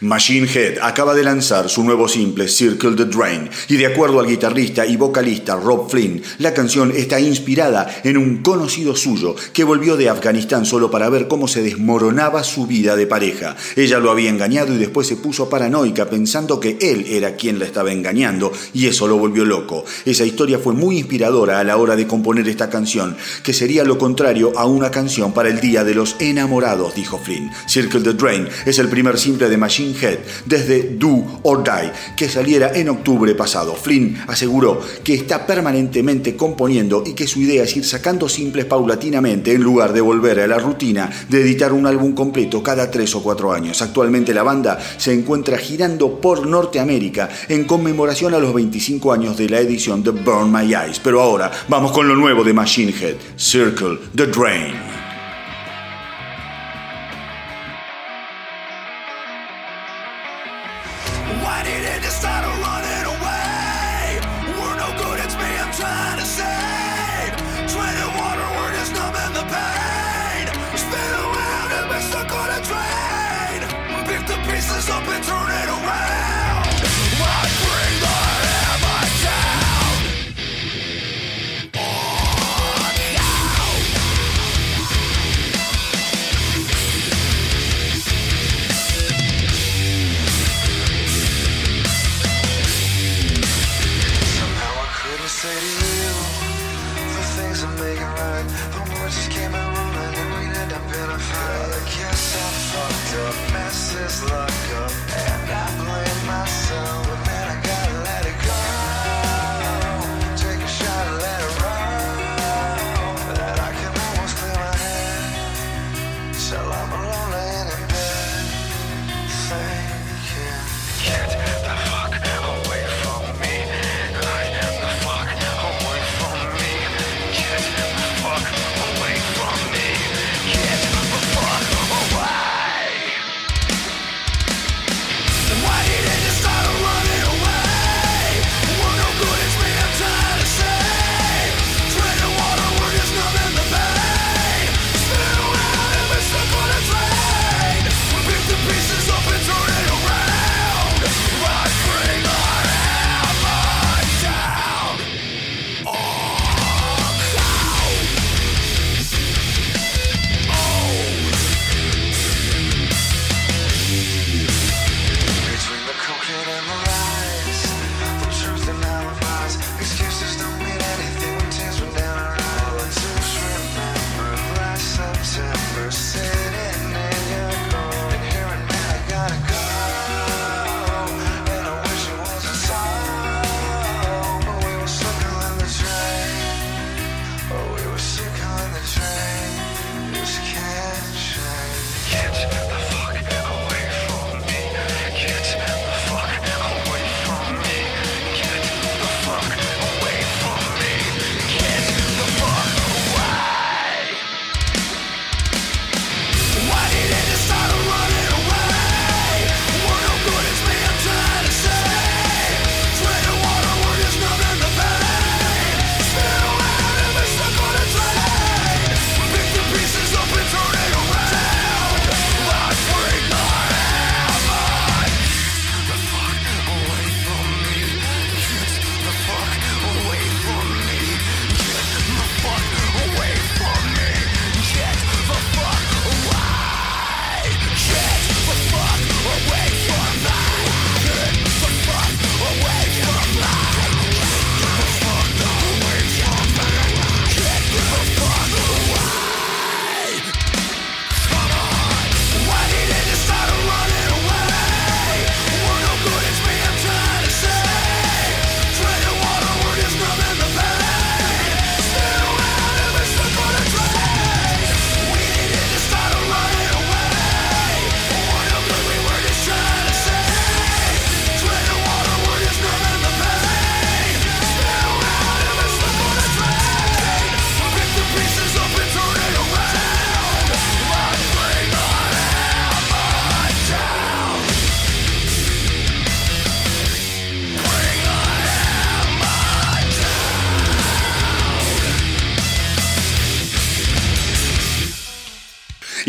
Machine 0.09 0.49
Head 0.49 0.79
acaba 0.81 1.15
de 1.15 1.23
lanzar 1.23 1.69
su 1.69 1.85
nuevo 1.85 2.09
simple 2.09 2.49
Circle 2.49 2.97
the 2.97 3.05
Drain 3.05 3.51
y 3.69 3.77
de 3.77 3.85
acuerdo 3.85 4.21
al 4.21 4.27
guitarrista 4.27 4.87
y 4.87 4.97
vocalista 4.97 5.55
Rob 5.55 5.91
Flynn, 5.91 6.23
la 6.39 6.55
canción 6.55 6.91
está 6.97 7.21
inspirada 7.21 7.87
en 8.05 8.17
un 8.17 8.39
conocido 8.39 8.97
suyo 8.97 9.37
que 9.53 9.65
volvió 9.65 9.99
de 9.99 10.09
Afganistán 10.09 10.65
solo 10.65 10.91
para 10.91 11.11
ver 11.11 11.29
cómo 11.29 11.47
se 11.47 11.63
desmoronaba 11.63 12.43
su 12.43 12.67
vida 12.67 12.97
de 12.97 13.07
pareja. 13.07 13.55
Ella 13.77 13.99
lo 13.99 14.11
había 14.11 14.31
engañado 14.31 14.75
y 14.75 14.79
después 14.79 15.07
se 15.07 15.17
puso 15.17 15.51
paranoica 15.51 16.09
pensando 16.09 16.59
que 16.59 16.79
él 16.81 17.05
era 17.07 17.37
quien 17.37 17.59
la 17.59 17.67
estaba 17.67 17.93
engañando 17.93 18.51
y 18.73 18.87
eso 18.87 19.09
lo 19.09 19.19
volvió 19.19 19.45
loco. 19.45 19.85
Esa 20.07 20.25
historia 20.25 20.59
fue 20.59 20.73
muy 20.73 20.97
inspiradora 20.97 21.61
a 21.61 21.65
la 21.65 21.77
hora 21.77 21.97
de 21.97 22.07
componer 22.07 22.49
esta 22.49 22.71
canción, 22.71 23.15
que 23.43 23.53
sería 23.53 23.85
lo 23.85 23.99
contrario 23.99 24.53
a 24.57 24.65
una 24.65 24.91
canción 24.91 25.35
para 25.35 25.51
el 25.51 25.61
Día 25.61 25.85
de 25.85 25.95
los 25.95 26.17
Enamorados, 26.19 26.95
dijo 26.95 27.19
Flynn. 27.19 27.51
Circle 27.67 28.01
the 28.01 28.15
Drain 28.15 28.49
es 28.65 28.79
el 28.79 28.89
primer 28.89 29.19
simple 29.19 29.51
de 29.51 29.59
Machine 29.59 29.98
Head 30.01 30.19
desde 30.47 30.97
Do 30.97 31.41
or 31.43 31.63
Die, 31.65 31.93
que 32.17 32.29
saliera 32.29 32.73
en 32.75 32.89
octubre 32.89 33.35
pasado. 33.35 33.75
Flynn 33.75 34.19
aseguró 34.27 34.81
que 35.03 35.15
está 35.15 35.47
permanentemente 35.47 36.37
componiendo 36.37 37.03
y 37.07 37.15
que 37.15 37.27
su 37.27 37.41
idea 37.41 37.65
es 37.65 37.77
ir 37.77 37.85
sacando 37.85 38.29
simples 38.29 38.65
paulatinamente 38.65 39.53
en 39.53 39.63
lugar 39.63 39.93
de 39.93 40.01
volver 40.01 40.41
a 40.41 40.47
la 40.47 40.59
rutina 40.59 41.11
de 41.29 41.41
editar 41.43 41.73
un 41.73 41.87
álbum 41.87 42.15
completo 42.15 42.63
cada 42.63 42.91
tres 42.91 43.15
o 43.15 43.23
cuatro 43.23 43.53
años. 43.53 43.83
Actualmente 43.83 44.35
la 44.35 44.43
banda 44.43 44.79
se 44.97 45.13
encuentra 45.13 45.59
girando 45.59 46.21
por 46.21 46.47
Norteamérica 46.47 47.29
en 47.49 47.65
conmemoración 47.65 48.35
a 48.35 48.39
los 48.39 48.55
25 48.55 49.13
años 49.13 49.37
de 49.37 49.49
la 49.49 49.61
edición 49.61 50.03
de 50.03 50.11
Burn 50.11 50.53
My 50.53 50.75
Eyes. 50.75 51.01
Pero 51.03 51.21
ahora 51.21 51.51
vamos 51.69 51.93
con 51.93 52.09
lo 52.09 52.17
nuevo 52.17 52.45
de 52.45 52.53
Machine 52.53 52.93
Head, 52.93 53.17
Circle 53.37 53.99
the 54.15 54.27
Drain. 54.27 55.08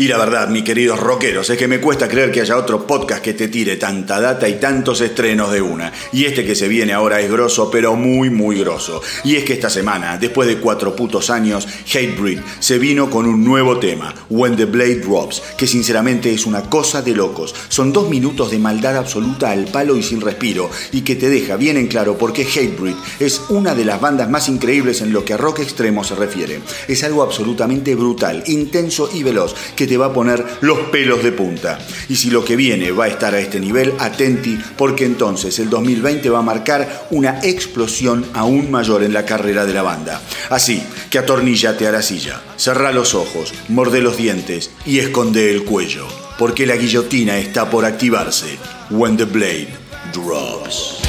Y 0.00 0.08
la 0.08 0.16
verdad, 0.16 0.48
mis 0.48 0.62
queridos 0.62 0.98
rockeros, 0.98 1.50
es 1.50 1.58
que 1.58 1.68
me 1.68 1.78
cuesta 1.78 2.08
creer 2.08 2.32
que 2.32 2.40
haya 2.40 2.56
otro 2.56 2.86
podcast 2.86 3.22
que 3.22 3.34
te 3.34 3.48
tire 3.48 3.76
tanta 3.76 4.18
data 4.18 4.48
y 4.48 4.54
tantos 4.54 5.02
estrenos 5.02 5.52
de 5.52 5.60
una. 5.60 5.92
Y 6.10 6.24
este 6.24 6.42
que 6.42 6.54
se 6.54 6.68
viene 6.68 6.94
ahora 6.94 7.20
es 7.20 7.30
grosso, 7.30 7.70
pero 7.70 7.96
muy, 7.96 8.30
muy 8.30 8.58
grosso. 8.60 9.02
Y 9.24 9.36
es 9.36 9.44
que 9.44 9.52
esta 9.52 9.68
semana, 9.68 10.16
después 10.16 10.48
de 10.48 10.56
cuatro 10.56 10.96
putos 10.96 11.28
años, 11.28 11.68
Hatebreed 11.86 12.40
se 12.60 12.78
vino 12.78 13.10
con 13.10 13.26
un 13.26 13.44
nuevo 13.44 13.78
tema, 13.78 14.14
When 14.30 14.56
the 14.56 14.64
Blade 14.64 15.00
Drops, 15.00 15.42
que 15.58 15.66
sinceramente 15.66 16.32
es 16.32 16.46
una 16.46 16.62
cosa 16.62 17.02
de 17.02 17.14
locos. 17.14 17.54
Son 17.68 17.92
dos 17.92 18.08
minutos 18.08 18.50
de 18.50 18.58
maldad 18.58 18.96
absoluta 18.96 19.50
al 19.50 19.66
palo 19.66 19.98
y 19.98 20.02
sin 20.02 20.22
respiro, 20.22 20.70
y 20.92 21.02
que 21.02 21.14
te 21.14 21.28
deja 21.28 21.56
bien 21.56 21.76
en 21.76 21.88
claro 21.88 22.16
por 22.16 22.32
qué 22.32 22.46
Hatebreed 22.46 22.96
es 23.18 23.42
una 23.50 23.74
de 23.74 23.84
las 23.84 24.00
bandas 24.00 24.30
más 24.30 24.48
increíbles 24.48 25.02
en 25.02 25.12
lo 25.12 25.26
que 25.26 25.34
a 25.34 25.36
rock 25.36 25.58
extremo 25.58 26.04
se 26.04 26.14
refiere. 26.14 26.60
Es 26.88 27.04
algo 27.04 27.22
absolutamente 27.22 27.94
brutal, 27.94 28.44
intenso 28.46 29.10
y 29.12 29.22
veloz, 29.22 29.54
que 29.76 29.89
te 29.90 29.96
va 29.96 30.06
a 30.06 30.12
poner 30.12 30.44
los 30.60 30.78
pelos 30.92 31.20
de 31.24 31.32
punta. 31.32 31.76
Y 32.08 32.14
si 32.14 32.30
lo 32.30 32.44
que 32.44 32.54
viene 32.54 32.92
va 32.92 33.06
a 33.06 33.08
estar 33.08 33.34
a 33.34 33.40
este 33.40 33.58
nivel, 33.58 33.92
atenti, 33.98 34.56
porque 34.76 35.04
entonces 35.04 35.58
el 35.58 35.68
2020 35.68 36.30
va 36.30 36.38
a 36.38 36.42
marcar 36.42 37.08
una 37.10 37.40
explosión 37.42 38.24
aún 38.32 38.70
mayor 38.70 39.02
en 39.02 39.12
la 39.12 39.24
carrera 39.24 39.66
de 39.66 39.74
la 39.74 39.82
banda. 39.82 40.22
Así 40.48 40.80
que 41.10 41.18
atornillate 41.18 41.88
a 41.88 41.90
la 41.90 42.02
silla, 42.02 42.40
cerrá 42.56 42.92
los 42.92 43.16
ojos, 43.16 43.52
morde 43.66 44.00
los 44.00 44.16
dientes 44.16 44.70
y 44.86 45.00
esconde 45.00 45.50
el 45.50 45.64
cuello, 45.64 46.06
porque 46.38 46.66
la 46.66 46.76
guillotina 46.76 47.38
está 47.38 47.68
por 47.68 47.84
activarse. 47.84 48.58
When 48.90 49.16
the 49.16 49.24
blade 49.24 49.70
drops. 50.12 50.99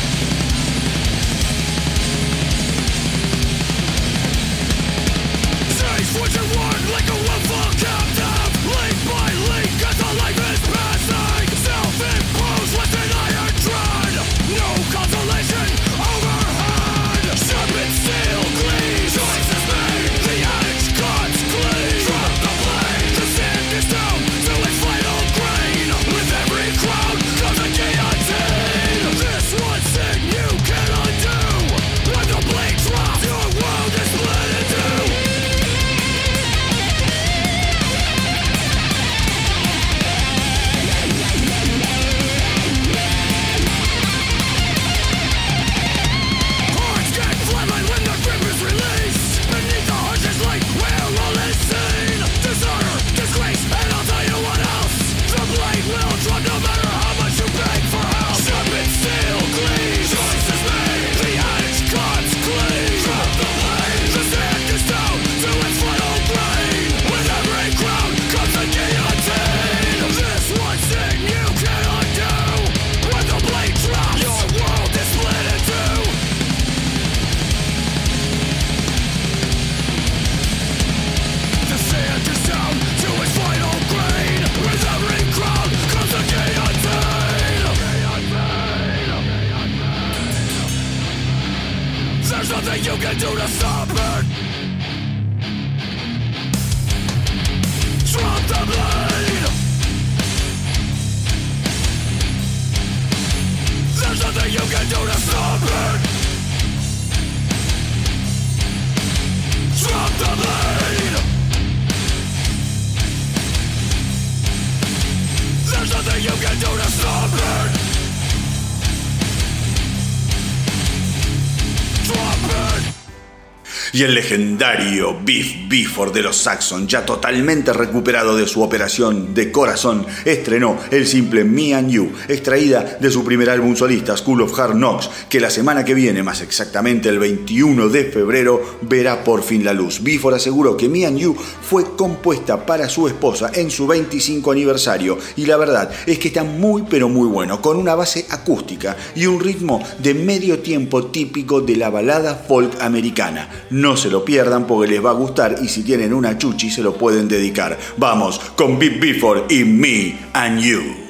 Y 124.01 124.03
el 124.03 124.15
legendario 124.15 125.13
Biff 125.13 125.60
Bifford 125.71 126.11
de 126.13 126.21
los 126.21 126.35
Saxon, 126.35 126.85
ya 126.85 127.05
totalmente 127.05 127.71
recuperado 127.71 128.35
de 128.35 128.45
su 128.45 128.61
operación 128.61 129.33
de 129.33 129.53
corazón, 129.53 130.05
estrenó 130.25 130.77
el 130.91 131.07
simple 131.07 131.45
Me 131.45 131.73
and 131.73 131.89
You, 131.89 132.11
extraída 132.27 132.97
de 132.99 133.09
su 133.09 133.23
primer 133.23 133.49
álbum 133.49 133.77
solista, 133.77 134.17
School 134.17 134.41
of 134.41 134.59
Hard 134.59 134.73
Knocks, 134.73 135.09
que 135.29 135.39
la 135.39 135.49
semana 135.49 135.85
que 135.85 135.93
viene, 135.93 136.23
más 136.23 136.41
exactamente 136.41 137.07
el 137.07 137.19
21 137.19 137.87
de 137.87 138.03
febrero, 138.03 138.79
verá 138.81 139.23
por 139.23 139.43
fin 139.43 139.63
la 139.63 139.71
luz. 139.71 140.03
Bifford 140.03 140.35
aseguró 140.35 140.75
que 140.75 140.89
Me 140.89 141.05
and 141.05 141.17
You 141.17 141.33
fue 141.35 141.95
compuesta 141.95 142.65
para 142.65 142.89
su 142.89 143.07
esposa 143.07 143.49
en 143.53 143.71
su 143.71 143.87
25 143.87 144.51
aniversario 144.51 145.17
y 145.37 145.45
la 145.45 145.55
verdad 145.55 145.89
es 146.05 146.19
que 146.19 146.27
está 146.27 146.43
muy 146.43 146.81
pero 146.81 147.07
muy 147.07 147.29
bueno, 147.29 147.61
con 147.61 147.77
una 147.77 147.95
base 147.95 148.25
acústica 148.29 148.97
y 149.15 149.25
un 149.25 149.39
ritmo 149.39 149.81
de 149.99 150.15
medio 150.15 150.59
tiempo 150.59 151.05
típico 151.05 151.61
de 151.61 151.77
la 151.77 151.89
balada 151.89 152.35
folk 152.35 152.81
americana. 152.81 153.47
No 153.69 153.95
se 153.95 154.09
lo 154.09 154.25
pierdan 154.25 154.67
porque 154.67 154.91
les 154.91 155.05
va 155.05 155.11
a 155.11 155.13
gustar 155.13 155.60
y 155.61 155.67
si 155.67 155.83
tienen 155.83 156.13
una 156.13 156.37
chuchi 156.37 156.69
se 156.69 156.81
lo 156.81 156.95
pueden 156.95 157.27
dedicar. 157.27 157.77
Vamos 157.97 158.39
con 158.55 158.79
Big 158.79 158.99
Before 158.99 159.43
y 159.49 159.63
Me 159.63 160.15
and 160.33 160.59
You. 160.61 161.00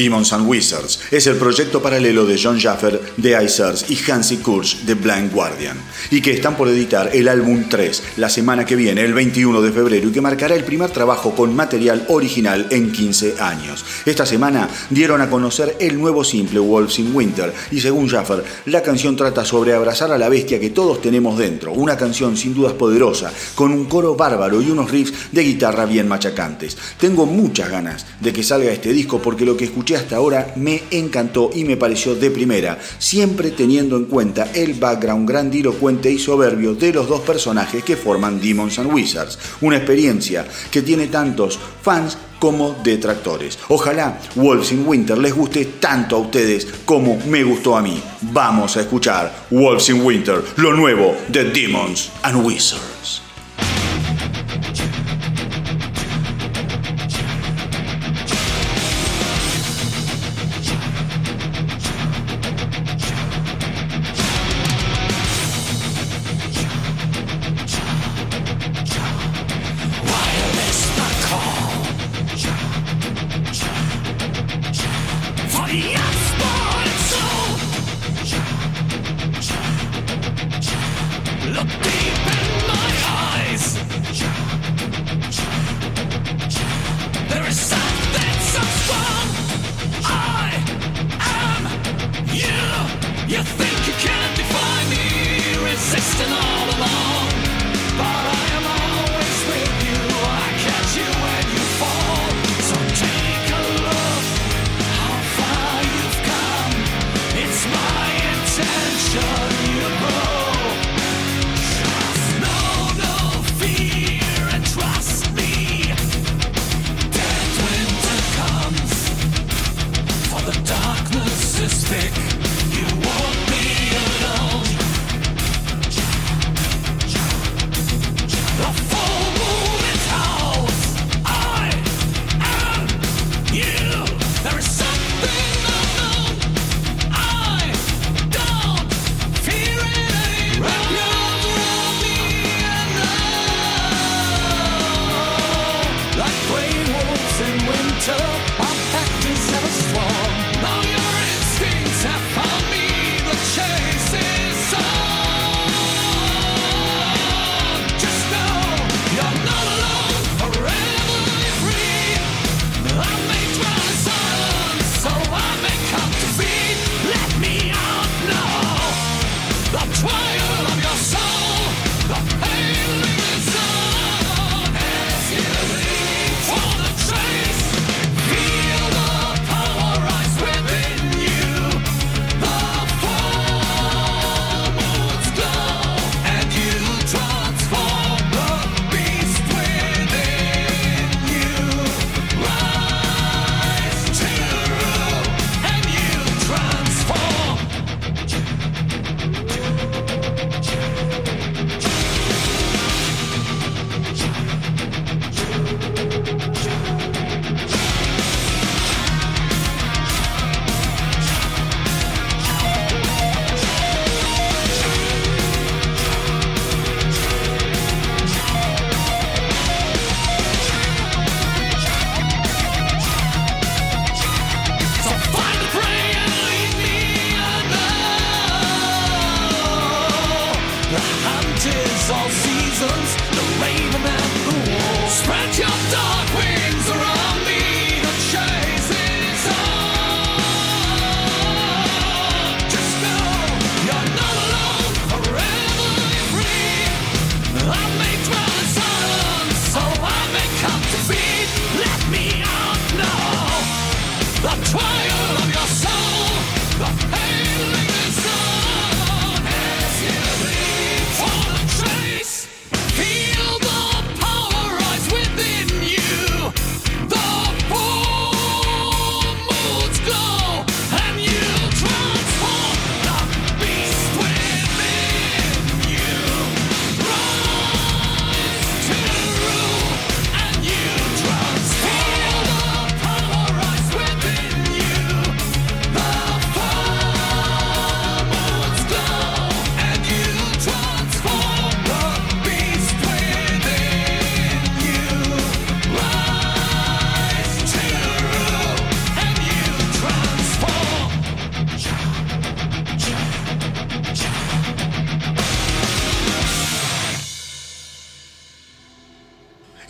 Demons 0.00 0.32
and 0.32 0.48
Wizards 0.48 0.98
es 1.10 1.26
el 1.26 1.36
proyecto 1.36 1.82
paralelo 1.82 2.24
de 2.24 2.40
John 2.42 2.58
Jaffer 2.58 2.98
de 3.18 3.44
Icers 3.44 3.90
y 3.90 4.10
Hansi 4.10 4.38
Kurz 4.38 4.86
de 4.86 4.94
Blind 4.94 5.30
Guardian, 5.30 5.76
y 6.10 6.22
que 6.22 6.32
están 6.32 6.56
por 6.56 6.68
editar 6.68 7.10
el 7.12 7.28
álbum 7.28 7.64
3 7.68 8.04
la 8.16 8.30
semana 8.30 8.64
que 8.64 8.76
viene, 8.76 9.02
el 9.02 9.12
21 9.12 9.60
de 9.60 9.70
febrero, 9.70 10.08
y 10.08 10.12
que 10.12 10.22
marcará 10.22 10.54
el 10.54 10.64
primer 10.64 10.88
trabajo 10.88 11.34
con 11.34 11.54
material 11.54 12.06
original 12.08 12.66
en 12.70 12.90
15 12.90 13.42
años. 13.42 13.84
Esta 14.06 14.24
semana 14.24 14.70
dieron 14.88 15.20
a 15.20 15.28
conocer 15.28 15.76
el 15.78 16.00
nuevo 16.00 16.24
simple 16.24 16.60
Wolves 16.60 16.98
in 16.98 17.14
Winter, 17.14 17.52
y 17.70 17.82
según 17.82 18.08
Jaffer, 18.08 18.42
la 18.64 18.82
canción 18.82 19.16
trata 19.16 19.44
sobre 19.44 19.74
abrazar 19.74 20.12
a 20.12 20.18
la 20.18 20.30
bestia 20.30 20.58
que 20.58 20.70
todos 20.70 21.02
tenemos 21.02 21.36
dentro, 21.36 21.74
una 21.74 21.98
canción 21.98 22.38
sin 22.38 22.54
dudas 22.54 22.72
poderosa, 22.72 23.30
con 23.54 23.70
un 23.70 23.84
coro 23.84 24.16
bárbaro 24.16 24.62
y 24.62 24.70
unos 24.70 24.90
riffs 24.90 25.30
de 25.30 25.42
guitarra 25.42 25.84
bien 25.84 26.08
machacantes. 26.08 26.78
Tengo 26.98 27.26
muchas 27.26 27.68
ganas 27.68 28.06
de 28.18 28.32
que 28.32 28.42
salga 28.42 28.72
este 28.72 28.94
disco 28.94 29.20
porque 29.20 29.44
lo 29.44 29.58
que 29.58 29.66
escuché 29.66 29.89
hasta 29.94 30.16
ahora 30.16 30.52
me 30.56 30.82
encantó 30.90 31.50
y 31.54 31.64
me 31.64 31.76
pareció 31.76 32.14
de 32.14 32.30
primera, 32.30 32.78
siempre 32.98 33.50
teniendo 33.50 33.96
en 33.96 34.06
cuenta 34.06 34.50
el 34.54 34.74
background 34.74 35.28
grandilocuente 35.28 36.10
y 36.10 36.18
soberbio 36.18 36.74
de 36.74 36.92
los 36.92 37.08
dos 37.08 37.20
personajes 37.20 37.84
que 37.84 37.96
forman 37.96 38.40
Demons 38.40 38.78
and 38.78 38.92
Wizards, 38.92 39.38
una 39.60 39.76
experiencia 39.76 40.46
que 40.70 40.82
tiene 40.82 41.06
tantos 41.08 41.58
fans 41.82 42.16
como 42.38 42.74
detractores. 42.82 43.58
Ojalá 43.68 44.18
Wolves 44.34 44.72
in 44.72 44.86
Winter 44.86 45.18
les 45.18 45.34
guste 45.34 45.64
tanto 45.78 46.16
a 46.16 46.20
ustedes 46.20 46.66
como 46.84 47.18
me 47.26 47.44
gustó 47.44 47.76
a 47.76 47.82
mí. 47.82 48.02
Vamos 48.22 48.76
a 48.76 48.80
escuchar 48.80 49.46
Wolves 49.50 49.90
in 49.90 50.02
Winter, 50.02 50.42
lo 50.56 50.72
nuevo 50.72 51.14
de 51.28 51.44
Demons 51.44 52.10
and 52.22 52.44
Wizards. 52.44 53.29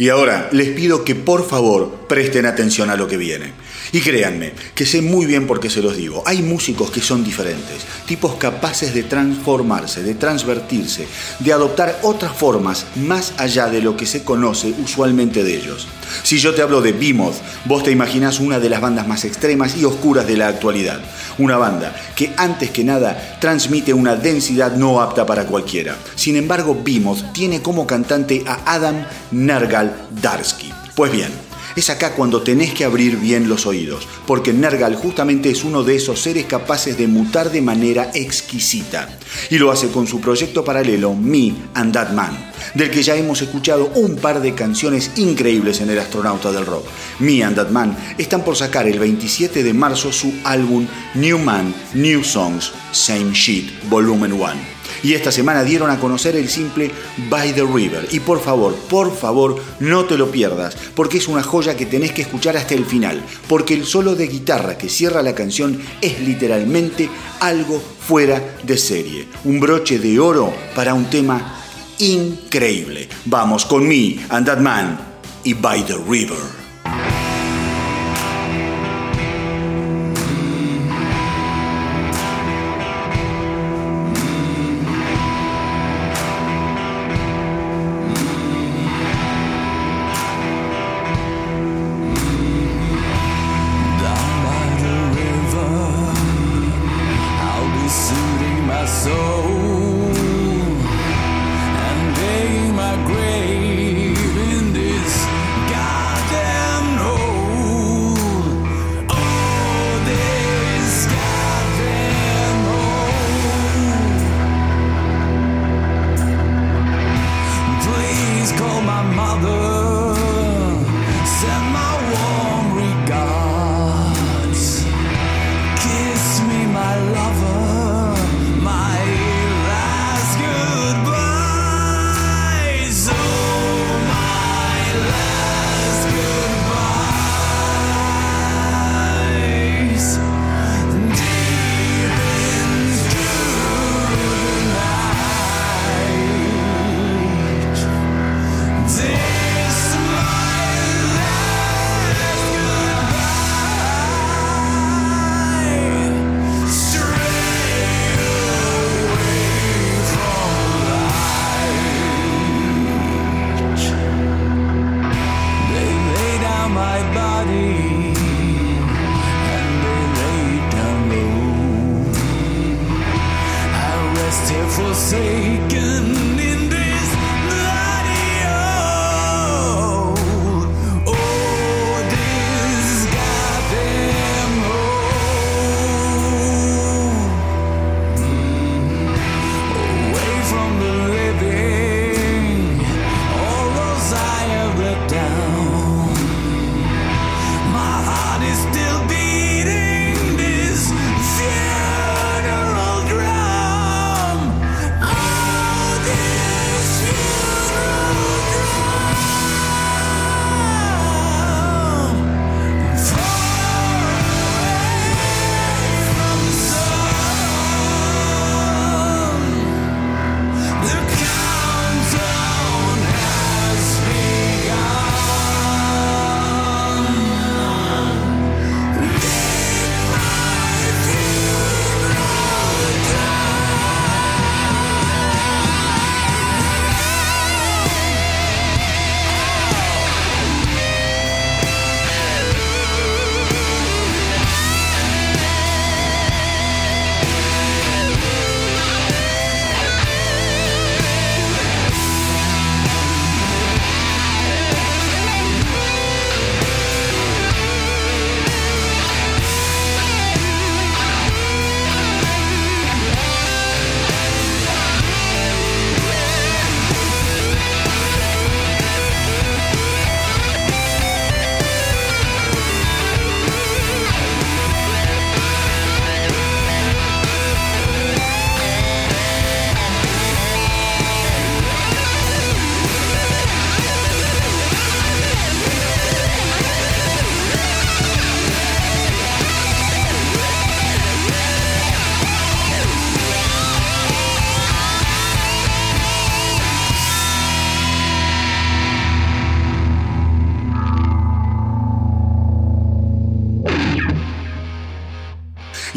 Y 0.00 0.08
ahora 0.08 0.48
les 0.50 0.68
pido 0.68 1.04
que 1.04 1.14
por 1.14 1.46
favor 1.46 2.06
presten 2.08 2.46
atención 2.46 2.88
a 2.88 2.96
lo 2.96 3.06
que 3.06 3.18
viene. 3.18 3.52
Y 3.92 4.00
créanme, 4.00 4.52
que 4.74 4.86
sé 4.86 5.02
muy 5.02 5.26
bien 5.26 5.48
por 5.48 5.58
qué 5.58 5.68
se 5.68 5.82
los 5.82 5.96
digo. 5.96 6.22
Hay 6.26 6.42
músicos 6.42 6.90
que 6.90 7.00
son 7.00 7.24
diferentes, 7.24 7.82
tipos 8.06 8.36
capaces 8.36 8.94
de 8.94 9.02
transformarse, 9.02 10.02
de 10.02 10.14
transvertirse, 10.14 11.08
de 11.40 11.52
adoptar 11.52 11.98
otras 12.02 12.36
formas 12.36 12.86
más 12.94 13.32
allá 13.36 13.66
de 13.66 13.82
lo 13.82 13.96
que 13.96 14.06
se 14.06 14.22
conoce 14.22 14.72
usualmente 14.82 15.42
de 15.42 15.56
ellos. 15.56 15.88
Si 16.22 16.38
yo 16.38 16.54
te 16.54 16.62
hablo 16.62 16.80
de 16.80 16.92
Behemoth, 16.92 17.34
vos 17.64 17.82
te 17.82 17.90
imaginas 17.90 18.38
una 18.38 18.60
de 18.60 18.68
las 18.68 18.80
bandas 18.80 19.08
más 19.08 19.24
extremas 19.24 19.76
y 19.76 19.84
oscuras 19.84 20.26
de 20.26 20.36
la 20.36 20.48
actualidad. 20.48 21.00
Una 21.38 21.56
banda 21.56 21.94
que 22.14 22.32
antes 22.36 22.70
que 22.70 22.84
nada 22.84 23.38
transmite 23.40 23.92
una 23.92 24.14
densidad 24.14 24.76
no 24.76 25.00
apta 25.00 25.26
para 25.26 25.46
cualquiera. 25.46 25.96
Sin 26.14 26.36
embargo, 26.36 26.80
Behemoth 26.84 27.32
tiene 27.32 27.60
como 27.60 27.86
cantante 27.86 28.44
a 28.46 28.74
Adam 28.74 29.04
Nergal 29.32 30.08
Darsky. 30.22 30.72
Pues 30.94 31.10
bien, 31.12 31.30
es 31.76 31.90
acá 31.90 32.12
cuando 32.12 32.42
tenés 32.42 32.72
que 32.72 32.84
abrir 32.84 33.16
bien 33.16 33.48
los 33.48 33.66
oídos, 33.66 34.06
porque 34.26 34.52
Nergal 34.52 34.94
justamente 34.96 35.50
es 35.50 35.64
uno 35.64 35.82
de 35.82 35.96
esos 35.96 36.20
seres 36.20 36.46
capaces 36.46 36.96
de 36.96 37.06
mutar 37.06 37.50
de 37.50 37.62
manera 37.62 38.10
exquisita. 38.14 39.18
Y 39.50 39.58
lo 39.58 39.70
hace 39.70 39.88
con 39.88 40.06
su 40.06 40.20
proyecto 40.20 40.64
paralelo 40.64 41.14
Me 41.14 41.54
and 41.74 41.92
That 41.92 42.10
Man, 42.12 42.52
del 42.74 42.90
que 42.90 43.02
ya 43.02 43.16
hemos 43.16 43.42
escuchado 43.42 43.90
un 43.94 44.16
par 44.16 44.40
de 44.40 44.54
canciones 44.54 45.12
increíbles 45.16 45.80
en 45.80 45.90
El 45.90 45.98
Astronauta 45.98 46.52
del 46.52 46.66
Rock. 46.66 46.86
Me 47.20 47.42
and 47.42 47.56
That 47.56 47.70
Man 47.70 47.96
están 48.18 48.42
por 48.44 48.56
sacar 48.56 48.86
el 48.86 48.98
27 48.98 49.62
de 49.62 49.74
marzo 49.74 50.12
su 50.12 50.32
álbum 50.44 50.86
New 51.14 51.38
Man, 51.38 51.74
New 51.94 52.24
Songs, 52.24 52.72
Same 52.92 53.32
Shit, 53.32 53.70
Volumen 53.88 54.32
1 54.32 54.79
y 55.02 55.14
esta 55.14 55.32
semana 55.32 55.64
dieron 55.64 55.90
a 55.90 55.98
conocer 55.98 56.36
el 56.36 56.48
simple 56.48 56.90
By 57.28 57.52
the 57.52 57.64
River. 57.64 58.08
Y 58.10 58.20
por 58.20 58.40
favor, 58.40 58.74
por 58.88 59.16
favor, 59.16 59.56
no 59.80 60.04
te 60.04 60.16
lo 60.16 60.30
pierdas, 60.30 60.76
porque 60.94 61.18
es 61.18 61.28
una 61.28 61.42
joya 61.42 61.76
que 61.76 61.86
tenés 61.86 62.12
que 62.12 62.22
escuchar 62.22 62.56
hasta 62.56 62.74
el 62.74 62.84
final, 62.84 63.22
porque 63.48 63.74
el 63.74 63.84
solo 63.84 64.14
de 64.14 64.28
guitarra 64.28 64.76
que 64.76 64.88
cierra 64.88 65.22
la 65.22 65.34
canción 65.34 65.80
es 66.00 66.20
literalmente 66.20 67.08
algo 67.40 67.80
fuera 68.00 68.56
de 68.62 68.76
serie. 68.76 69.26
Un 69.44 69.60
broche 69.60 69.98
de 69.98 70.18
oro 70.18 70.52
para 70.74 70.94
un 70.94 71.06
tema 71.06 71.56
increíble. 71.98 73.08
Vamos 73.26 73.64
con 73.66 73.86
Me 73.86 74.18
and 74.28 74.46
That 74.46 74.58
Man 74.58 74.98
y 75.44 75.54
By 75.54 75.84
the 75.84 75.96
River. 76.08 76.59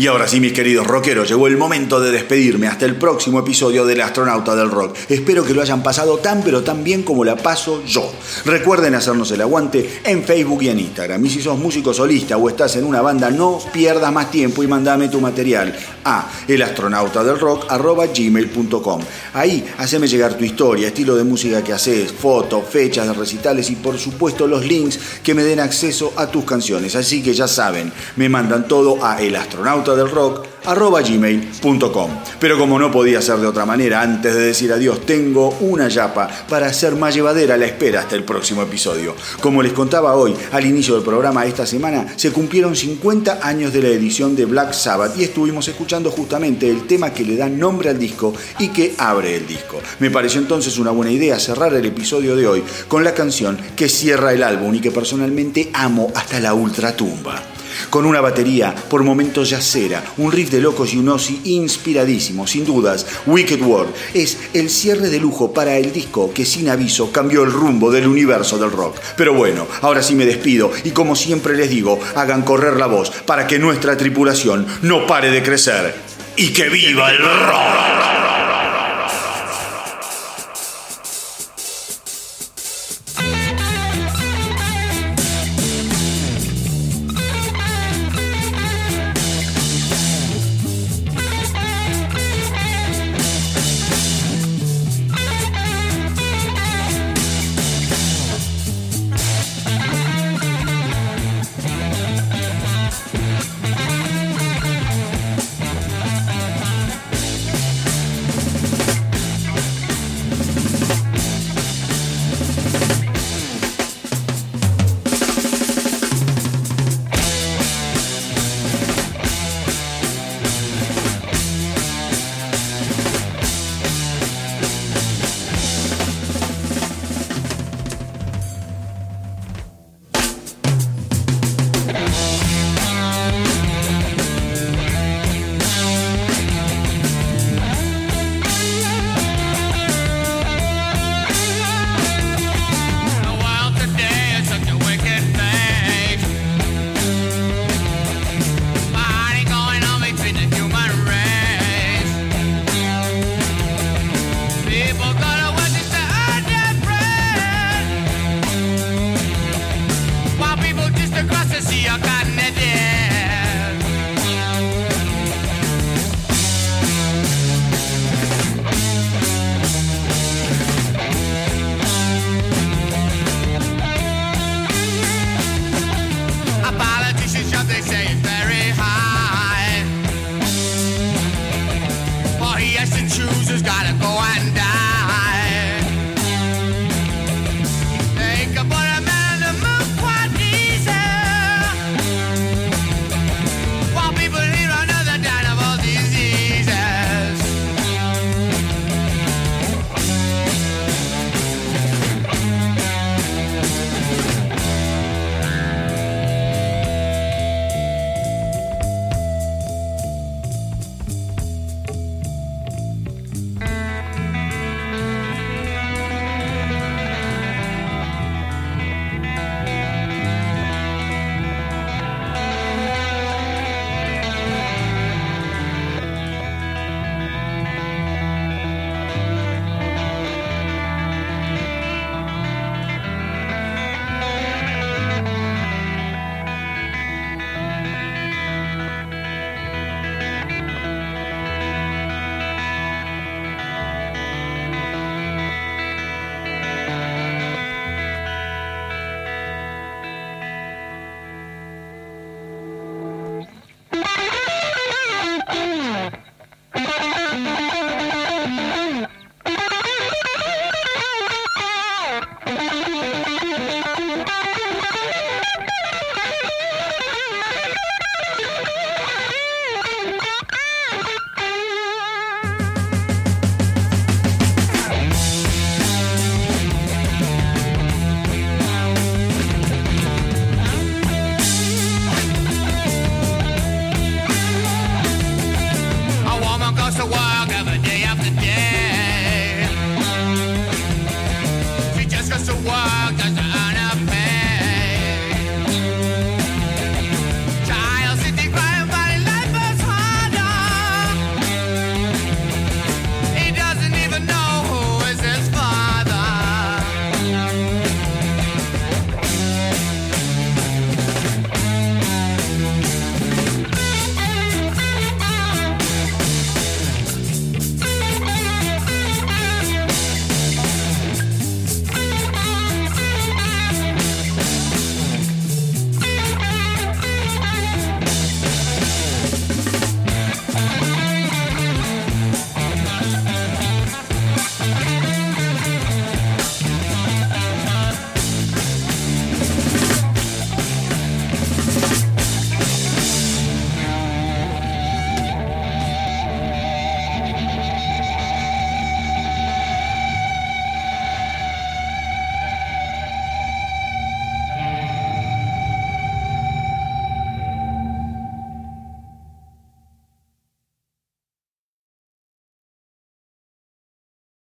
Y 0.04 0.08
ahora 0.08 0.28
sí, 0.28 0.42
mis 0.42 0.52
queridos 0.52 0.86
rockeros, 0.86 1.30
llegó 1.30 1.48
el 1.48 1.56
momento 1.56 2.02
de 2.02 2.12
despedirme 2.12 2.68
hasta 2.68 2.86
el 2.86 2.98
próximo 2.98 3.40
episodio 3.40 3.86
del 3.86 4.02
Astronauta 4.02 4.54
del 4.54 4.70
Rock. 4.70 4.98
Espero 5.08 5.46
que 5.46 5.54
lo 5.54 5.62
hayan 5.62 5.82
pasado 5.82 6.18
tan 6.18 6.44
pero 6.44 6.62
tan 6.62 6.84
bien 6.84 7.04
como 7.04 7.24
la 7.24 7.38
paso 7.38 7.82
yo. 7.86 8.12
Recuerden 8.44 8.96
hacernos 8.96 9.32
el 9.32 9.40
aguante 9.40 10.02
en 10.04 10.26
Facebook 10.26 10.62
y 10.64 10.68
en 10.68 10.80
Instagram. 10.80 11.26
Y 11.26 11.30
si 11.30 11.42
sos 11.42 11.58
músico 11.58 11.94
solista 11.94 12.36
o 12.36 12.50
estás 12.50 12.76
en 12.76 12.84
una 12.84 13.00
banda, 13.00 13.32
no 13.32 13.60
pierdas 13.72 14.12
más 14.12 14.30
tiempo 14.30 14.62
y 14.62 14.68
mandame 14.68 15.08
tu 15.08 15.22
material 15.22 15.74
a 16.04 16.28
elastronautadelrock.gmail.com 16.48 19.02
Ahí 19.34 19.66
haceme 19.78 20.08
llegar 20.08 20.38
tu 20.38 20.44
historia, 20.44 20.88
estilo 20.88 21.16
de 21.16 21.24
música 21.24 21.64
que 21.64 21.74
haces, 21.74 22.12
fotos, 22.12 22.66
fechas 22.70 23.08
de 23.08 23.14
recitales 23.14 23.70
y 23.70 23.76
por 23.76 23.98
supuesto 23.98 24.48
los 24.48 24.66
links 24.66 25.00
que 25.24 25.34
me 25.34 25.44
den 25.44 25.60
acceso 25.60 26.14
a 26.16 26.28
tus 26.28 26.46
canciones. 26.46 26.96
Así 26.96 27.24
que 27.24 27.34
ya 27.34 27.48
saben, 27.48 27.92
me 28.16 28.30
mandan 28.30 28.68
todo 28.68 29.04
a 29.04 29.22
elastronautadelrock 29.22 30.53
rock 30.66 31.02
gmail.com. 31.02 32.12
Pero 32.40 32.58
como 32.58 32.80
no 32.80 32.92
podía 32.92 33.22
ser 33.22 33.38
de 33.38 33.48
otra 33.48 33.66
manera, 33.66 34.02
antes 34.02 34.34
de 34.34 34.46
decir 34.46 34.72
adiós, 34.72 35.06
tengo 35.06 35.50
una 35.62 35.88
yapa 35.88 36.30
para 36.48 36.68
hacer 36.68 36.96
más 36.96 37.14
llevadera 37.14 37.58
la 37.58 37.66
espera 37.66 38.02
hasta 38.02 38.16
el 38.16 38.24
próximo 38.24 38.62
episodio. 38.62 39.16
Como 39.42 39.62
les 39.62 39.74
contaba 39.74 40.16
hoy, 40.16 40.36
al 40.52 40.66
inicio 40.66 40.96
del 40.96 41.04
programa 41.04 41.46
esta 41.46 41.66
semana, 41.66 42.06
se 42.16 42.32
cumplieron 42.32 42.76
50 42.76 43.40
años 43.42 43.74
de 43.74 43.82
la 43.82 43.90
edición 43.90 44.36
de 44.36 44.46
Black 44.46 44.74
Sabbath 44.74 45.18
y 45.18 45.24
estuvimos 45.24 45.68
escuchando 45.68 46.12
justamente 46.12 46.70
el 46.70 46.88
tema 46.88 47.14
que 47.14 47.24
le 47.24 47.36
da 47.36 47.50
nombre 47.50 47.90
al 47.90 48.00
disco 48.00 48.34
y 48.60 48.70
que 48.70 48.94
abre 48.98 49.36
el 49.36 49.48
disco. 49.48 49.82
Me 50.00 50.12
pareció 50.12 50.40
entonces 50.40 50.78
una 50.78 50.92
buena 50.92 51.12
idea 51.12 51.40
cerrar 51.40 51.74
el 51.74 51.86
episodio 51.86 52.36
de 52.36 52.48
hoy 52.48 52.64
con 52.88 53.04
la 53.04 53.14
canción 53.14 53.58
que 53.76 53.90
cierra 53.90 54.34
el 54.34 54.44
álbum 54.44 54.76
y 54.76 54.82
que 54.82 54.92
personalmente 54.92 55.70
amo 55.74 56.12
hasta 56.16 56.40
la 56.40 56.54
ultratumba 56.54 57.42
con 57.90 58.06
una 58.06 58.22
batería 58.22 58.74
por 58.90 59.04
momentos 59.04 59.50
yacera, 59.50 60.04
un 60.18 60.32
riff 60.32 60.50
de 60.50 60.62
locos 60.62 60.94
y 60.94 60.98
un 60.98 61.10
Ozzy 61.10 61.42
inspiradísimo, 61.46 62.48
sin 62.48 62.66
dudas. 62.66 63.06
Wicked 63.26 63.62
World 63.62 63.94
es 64.14 64.38
el 64.54 64.70
cierre 64.70 65.10
de 65.10 65.20
lujo 65.20 65.54
para 65.54 65.78
el 65.78 65.92
disco 65.92 66.34
que 66.34 66.46
sin 66.46 66.70
aviso 66.70 67.12
cambió 67.12 67.44
el 67.44 67.52
rumbo 67.52 67.92
del 67.92 68.08
universo 68.08 68.58
del 68.58 68.72
rock. 68.72 68.98
Pero 69.16 69.34
bueno, 69.34 69.68
ahora 69.82 70.04
sí 70.04 70.16
me 70.16 70.26
despido 70.26 70.72
y 70.84 70.92
como 70.92 71.16
siempre 71.16 71.56
les 71.56 71.70
digo, 71.70 72.00
hagan 72.16 72.44
correr 72.44 72.78
la 72.78 72.88
voz 72.88 73.12
para 73.26 73.48
que 73.48 73.60
nuestra 73.60 73.98
tripulación 73.98 74.66
no 74.82 75.08
pare 75.08 75.30
de 75.30 75.44
crecer. 75.44 75.96
¡Y 76.36 76.52
que 76.52 76.70
viva 76.70 77.12
el 77.12 77.20
rock! 77.20 78.33